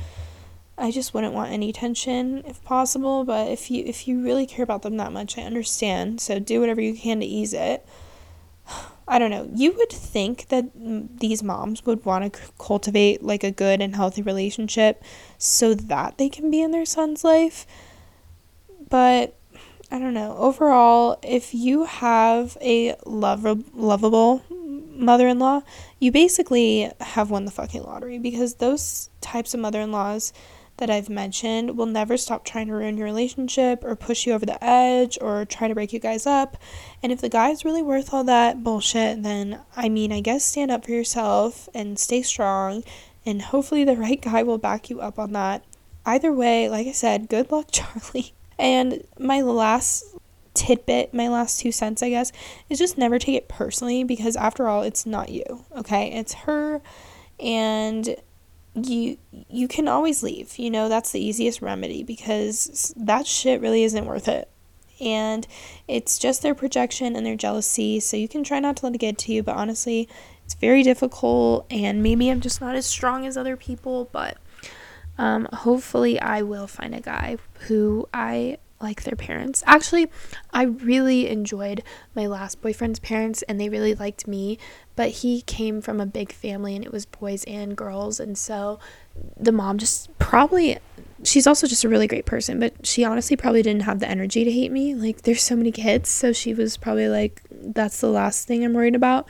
I 0.78 0.90
just 0.90 1.12
wouldn't 1.12 1.34
want 1.34 1.52
any 1.52 1.72
tension 1.72 2.42
if 2.46 2.64
possible, 2.64 3.24
but 3.24 3.48
if 3.48 3.70
you 3.70 3.84
if 3.84 4.08
you 4.08 4.22
really 4.22 4.46
care 4.46 4.62
about 4.62 4.82
them 4.82 4.96
that 4.96 5.12
much, 5.12 5.36
I 5.36 5.42
understand. 5.42 6.20
So 6.20 6.38
do 6.38 6.60
whatever 6.60 6.80
you 6.80 6.94
can 6.94 7.20
to 7.20 7.26
ease 7.26 7.52
it. 7.52 7.86
I 9.10 9.18
don't 9.18 9.32
know. 9.32 9.50
You 9.52 9.72
would 9.72 9.90
think 9.90 10.48
that 10.50 10.66
these 11.18 11.42
moms 11.42 11.84
would 11.84 12.04
want 12.04 12.32
to 12.32 12.40
cultivate 12.60 13.24
like 13.24 13.42
a 13.42 13.50
good 13.50 13.82
and 13.82 13.96
healthy 13.96 14.22
relationship 14.22 15.02
so 15.36 15.74
that 15.74 16.16
they 16.16 16.28
can 16.28 16.48
be 16.48 16.62
in 16.62 16.70
their 16.70 16.84
son's 16.84 17.24
life. 17.24 17.66
But 18.88 19.34
I 19.90 19.98
don't 19.98 20.14
know. 20.14 20.36
Overall, 20.36 21.18
if 21.24 21.52
you 21.52 21.86
have 21.86 22.56
a 22.60 22.94
lov- 23.04 23.74
lovable 23.74 24.44
mother-in-law, 24.48 25.62
you 25.98 26.12
basically 26.12 26.88
have 27.00 27.30
won 27.30 27.46
the 27.46 27.50
fucking 27.50 27.82
lottery 27.82 28.20
because 28.20 28.54
those 28.54 29.10
types 29.20 29.54
of 29.54 29.60
mother-in-laws 29.60 30.32
that 30.80 30.90
I've 30.90 31.08
mentioned 31.08 31.76
will 31.76 31.86
never 31.86 32.16
stop 32.16 32.44
trying 32.44 32.66
to 32.66 32.74
ruin 32.74 32.96
your 32.96 33.06
relationship 33.06 33.84
or 33.84 33.94
push 33.94 34.26
you 34.26 34.32
over 34.32 34.44
the 34.44 34.62
edge 34.62 35.16
or 35.20 35.44
try 35.44 35.68
to 35.68 35.74
break 35.74 35.92
you 35.92 36.00
guys 36.00 36.26
up. 36.26 36.56
And 37.02 37.12
if 37.12 37.20
the 37.20 37.28
guy's 37.28 37.64
really 37.64 37.82
worth 37.82 38.12
all 38.12 38.24
that 38.24 38.64
bullshit, 38.64 39.22
then 39.22 39.60
I 39.76 39.88
mean, 39.88 40.12
I 40.12 40.20
guess 40.20 40.44
stand 40.44 40.70
up 40.70 40.84
for 40.84 40.90
yourself 40.90 41.68
and 41.72 41.98
stay 41.98 42.22
strong, 42.22 42.82
and 43.24 43.40
hopefully 43.40 43.84
the 43.84 43.96
right 43.96 44.20
guy 44.20 44.42
will 44.42 44.58
back 44.58 44.90
you 44.90 45.00
up 45.00 45.18
on 45.18 45.32
that. 45.32 45.64
Either 46.04 46.32
way, 46.32 46.68
like 46.68 46.86
I 46.86 46.92
said, 46.92 47.28
good 47.28 47.52
luck, 47.52 47.68
Charlie. 47.72 48.32
And 48.58 49.04
my 49.18 49.40
last 49.40 50.04
tidbit, 50.54 51.14
my 51.14 51.28
last 51.28 51.60
two 51.60 51.72
cents, 51.72 52.02
I 52.02 52.10
guess, 52.10 52.32
is 52.68 52.78
just 52.78 52.98
never 52.98 53.18
take 53.18 53.36
it 53.36 53.48
personally 53.48 54.04
because 54.04 54.36
after 54.36 54.68
all, 54.68 54.82
it's 54.82 55.06
not 55.06 55.28
you, 55.28 55.64
okay? 55.76 56.10
It's 56.12 56.34
her 56.34 56.82
and 57.38 58.16
you 58.74 59.18
you 59.48 59.68
can 59.68 59.88
always 59.88 60.22
leave. 60.22 60.58
You 60.58 60.70
know, 60.70 60.88
that's 60.88 61.12
the 61.12 61.24
easiest 61.24 61.62
remedy 61.62 62.02
because 62.02 62.94
that 62.96 63.26
shit 63.26 63.60
really 63.60 63.84
isn't 63.84 64.06
worth 64.06 64.28
it. 64.28 64.48
And 65.00 65.46
it's 65.88 66.18
just 66.18 66.42
their 66.42 66.54
projection 66.54 67.16
and 67.16 67.24
their 67.24 67.36
jealousy, 67.36 68.00
so 68.00 68.16
you 68.16 68.28
can 68.28 68.44
try 68.44 68.60
not 68.60 68.76
to 68.78 68.86
let 68.86 68.94
it 68.94 68.98
get 68.98 69.16
to 69.18 69.32
you, 69.32 69.42
but 69.42 69.56
honestly, 69.56 70.08
it's 70.44 70.54
very 70.54 70.82
difficult 70.82 71.66
and 71.70 72.02
maybe 72.02 72.28
I'm 72.28 72.40
just 72.40 72.60
not 72.60 72.74
as 72.74 72.84
strong 72.84 73.26
as 73.26 73.36
other 73.36 73.56
people, 73.56 74.10
but 74.12 74.36
um, 75.16 75.48
hopefully 75.52 76.20
I 76.20 76.42
will 76.42 76.66
find 76.66 76.94
a 76.94 77.00
guy 77.00 77.38
who 77.60 78.08
I 78.12 78.58
like 78.80 79.02
their 79.02 79.16
parents. 79.16 79.62
Actually, 79.66 80.10
I 80.52 80.62
really 80.62 81.28
enjoyed 81.28 81.82
my 82.14 82.26
last 82.26 82.62
boyfriend's 82.62 82.98
parents 82.98 83.42
and 83.42 83.60
they 83.60 83.68
really 83.68 83.94
liked 83.94 84.26
me, 84.26 84.58
but 84.96 85.10
he 85.10 85.42
came 85.42 85.80
from 85.80 86.00
a 86.00 86.06
big 86.06 86.32
family 86.32 86.74
and 86.74 86.84
it 86.84 86.92
was 86.92 87.06
boys 87.06 87.44
and 87.44 87.76
girls 87.76 88.18
and 88.18 88.38
so 88.38 88.78
the 89.36 89.52
mom 89.52 89.78
just 89.78 90.16
probably 90.18 90.78
she's 91.24 91.46
also 91.46 91.66
just 91.66 91.84
a 91.84 91.88
really 91.88 92.06
great 92.06 92.26
person, 92.26 92.58
but 92.58 92.86
she 92.86 93.04
honestly 93.04 93.36
probably 93.36 93.62
didn't 93.62 93.82
have 93.82 94.00
the 94.00 94.08
energy 94.08 94.44
to 94.44 94.50
hate 94.50 94.72
me. 94.72 94.94
Like 94.94 95.22
there's 95.22 95.42
so 95.42 95.56
many 95.56 95.72
kids, 95.72 96.08
so 96.08 96.32
she 96.32 96.54
was 96.54 96.76
probably 96.76 97.08
like 97.08 97.42
that's 97.50 98.00
the 98.00 98.08
last 98.08 98.46
thing 98.46 98.64
I'm 98.64 98.72
worried 98.72 98.94
about. 98.94 99.26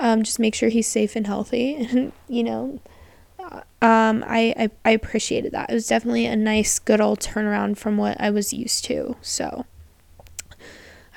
Um, 0.00 0.22
just 0.22 0.38
make 0.38 0.54
sure 0.54 0.68
he's 0.68 0.88
safe 0.88 1.16
and 1.16 1.26
healthy 1.26 1.74
and 1.90 2.12
you 2.28 2.44
know 2.44 2.80
um, 3.82 4.24
I, 4.26 4.54
I, 4.56 4.70
I 4.84 4.90
appreciated 4.90 5.52
that. 5.52 5.70
It 5.70 5.74
was 5.74 5.86
definitely 5.86 6.26
a 6.26 6.36
nice, 6.36 6.78
good 6.78 7.00
old 7.00 7.20
turnaround 7.20 7.76
from 7.76 7.96
what 7.96 8.20
I 8.20 8.30
was 8.30 8.52
used 8.52 8.84
to. 8.86 9.16
So 9.20 9.66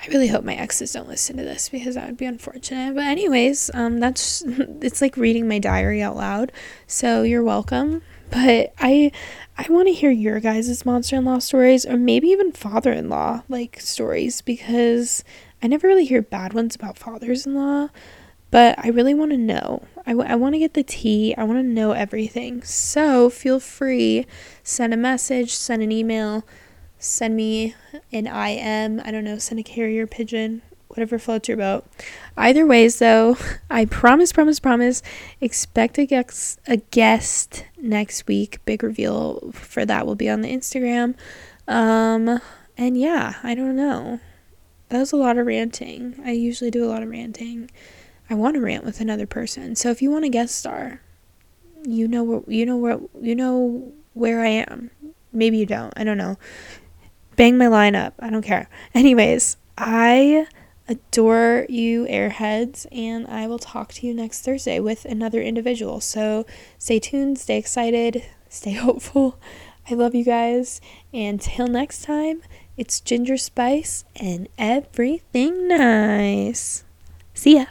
I 0.00 0.06
really 0.08 0.28
hope 0.28 0.44
my 0.44 0.54
exes 0.54 0.92
don't 0.92 1.08
listen 1.08 1.36
to 1.38 1.42
this 1.42 1.68
because 1.68 1.96
that 1.96 2.06
would 2.06 2.16
be 2.16 2.26
unfortunate. 2.26 2.94
But 2.94 3.04
anyways, 3.04 3.70
um, 3.74 3.98
that's 4.00 4.42
it's 4.46 5.00
like 5.00 5.16
reading 5.16 5.48
my 5.48 5.58
diary 5.58 6.02
out 6.02 6.16
loud. 6.16 6.52
So 6.86 7.22
you're 7.22 7.42
welcome. 7.42 8.02
But 8.30 8.74
I 8.78 9.10
I 9.56 9.66
want 9.70 9.88
to 9.88 9.94
hear 9.94 10.10
your 10.10 10.38
guys' 10.38 10.84
monster-in-law 10.84 11.38
stories 11.38 11.84
or 11.86 11.96
maybe 11.96 12.28
even 12.28 12.52
father-in-law 12.52 13.42
like 13.48 13.80
stories 13.80 14.40
because 14.42 15.24
I 15.62 15.66
never 15.66 15.88
really 15.88 16.04
hear 16.04 16.22
bad 16.22 16.52
ones 16.52 16.76
about 16.76 16.98
fathers-in-law 16.98 17.88
but 18.50 18.78
I 18.78 18.88
really 18.88 19.14
want 19.14 19.30
to 19.32 19.36
know. 19.36 19.82
I, 20.06 20.12
w- 20.12 20.28
I 20.28 20.36
want 20.36 20.54
to 20.54 20.58
get 20.58 20.74
the 20.74 20.82
tea. 20.82 21.34
I 21.36 21.44
want 21.44 21.58
to 21.58 21.62
know 21.62 21.92
everything. 21.92 22.62
So 22.62 23.28
feel 23.28 23.60
free, 23.60 24.26
send 24.62 24.94
a 24.94 24.96
message, 24.96 25.54
send 25.54 25.82
an 25.82 25.92
email, 25.92 26.44
send 26.98 27.36
me 27.36 27.74
an 28.12 28.26
IM. 28.26 29.00
I 29.04 29.10
don't 29.10 29.24
know, 29.24 29.38
send 29.38 29.60
a 29.60 29.62
carrier 29.62 30.06
pigeon, 30.06 30.62
whatever 30.88 31.18
floats 31.18 31.48
your 31.48 31.58
boat. 31.58 31.84
Either 32.36 32.66
ways, 32.66 32.98
though, 32.98 33.36
I 33.70 33.84
promise, 33.84 34.32
promise, 34.32 34.60
promise, 34.60 35.02
expect 35.40 35.98
a 35.98 36.06
guest, 36.06 36.58
a 36.66 36.78
guest 36.78 37.64
next 37.76 38.26
week. 38.26 38.64
Big 38.64 38.82
reveal 38.82 39.52
for 39.52 39.84
that 39.84 40.06
will 40.06 40.14
be 40.14 40.30
on 40.30 40.40
the 40.40 40.50
Instagram. 40.50 41.14
Um, 41.66 42.40
and 42.78 42.98
yeah, 42.98 43.34
I 43.42 43.54
don't 43.54 43.76
know. 43.76 44.20
That 44.88 45.00
was 45.00 45.12
a 45.12 45.16
lot 45.16 45.36
of 45.36 45.46
ranting. 45.46 46.18
I 46.24 46.30
usually 46.30 46.70
do 46.70 46.82
a 46.84 46.88
lot 46.88 47.02
of 47.02 47.10
ranting. 47.10 47.70
I 48.30 48.34
want 48.34 48.54
to 48.54 48.60
rant 48.60 48.84
with 48.84 49.00
another 49.00 49.26
person. 49.26 49.74
So 49.74 49.90
if 49.90 50.02
you 50.02 50.10
want 50.10 50.24
a 50.24 50.28
guest 50.28 50.56
star, 50.56 51.00
you 51.84 52.08
know 52.08 52.22
where 52.24 52.42
you 52.46 52.66
know 52.66 52.76
where 52.76 53.00
you 53.20 53.34
know 53.34 53.92
where 54.14 54.40
I 54.40 54.48
am. 54.48 54.90
Maybe 55.32 55.58
you 55.58 55.66
don't. 55.66 55.92
I 55.96 56.04
don't 56.04 56.18
know. 56.18 56.38
Bang 57.36 57.56
my 57.56 57.68
line 57.68 57.94
up. 57.94 58.14
I 58.18 58.30
don't 58.30 58.42
care. 58.42 58.68
Anyways, 58.94 59.56
I 59.76 60.46
adore 60.88 61.66
you 61.68 62.06
airheads 62.06 62.86
and 62.90 63.26
I 63.26 63.46
will 63.46 63.58
talk 63.58 63.92
to 63.94 64.06
you 64.06 64.14
next 64.14 64.42
Thursday 64.42 64.80
with 64.80 65.04
another 65.04 65.40
individual. 65.40 66.00
So 66.00 66.46
stay 66.78 66.98
tuned, 66.98 67.38
stay 67.38 67.58
excited, 67.58 68.24
stay 68.48 68.72
hopeful. 68.72 69.38
I 69.90 69.94
love 69.94 70.14
you 70.14 70.24
guys. 70.24 70.80
And 71.12 71.40
till 71.40 71.66
next 71.66 72.02
time, 72.02 72.42
it's 72.76 73.00
Ginger 73.00 73.36
Spice 73.36 74.04
and 74.16 74.48
everything 74.58 75.68
nice. 75.68 76.84
See 77.34 77.56
ya. 77.56 77.66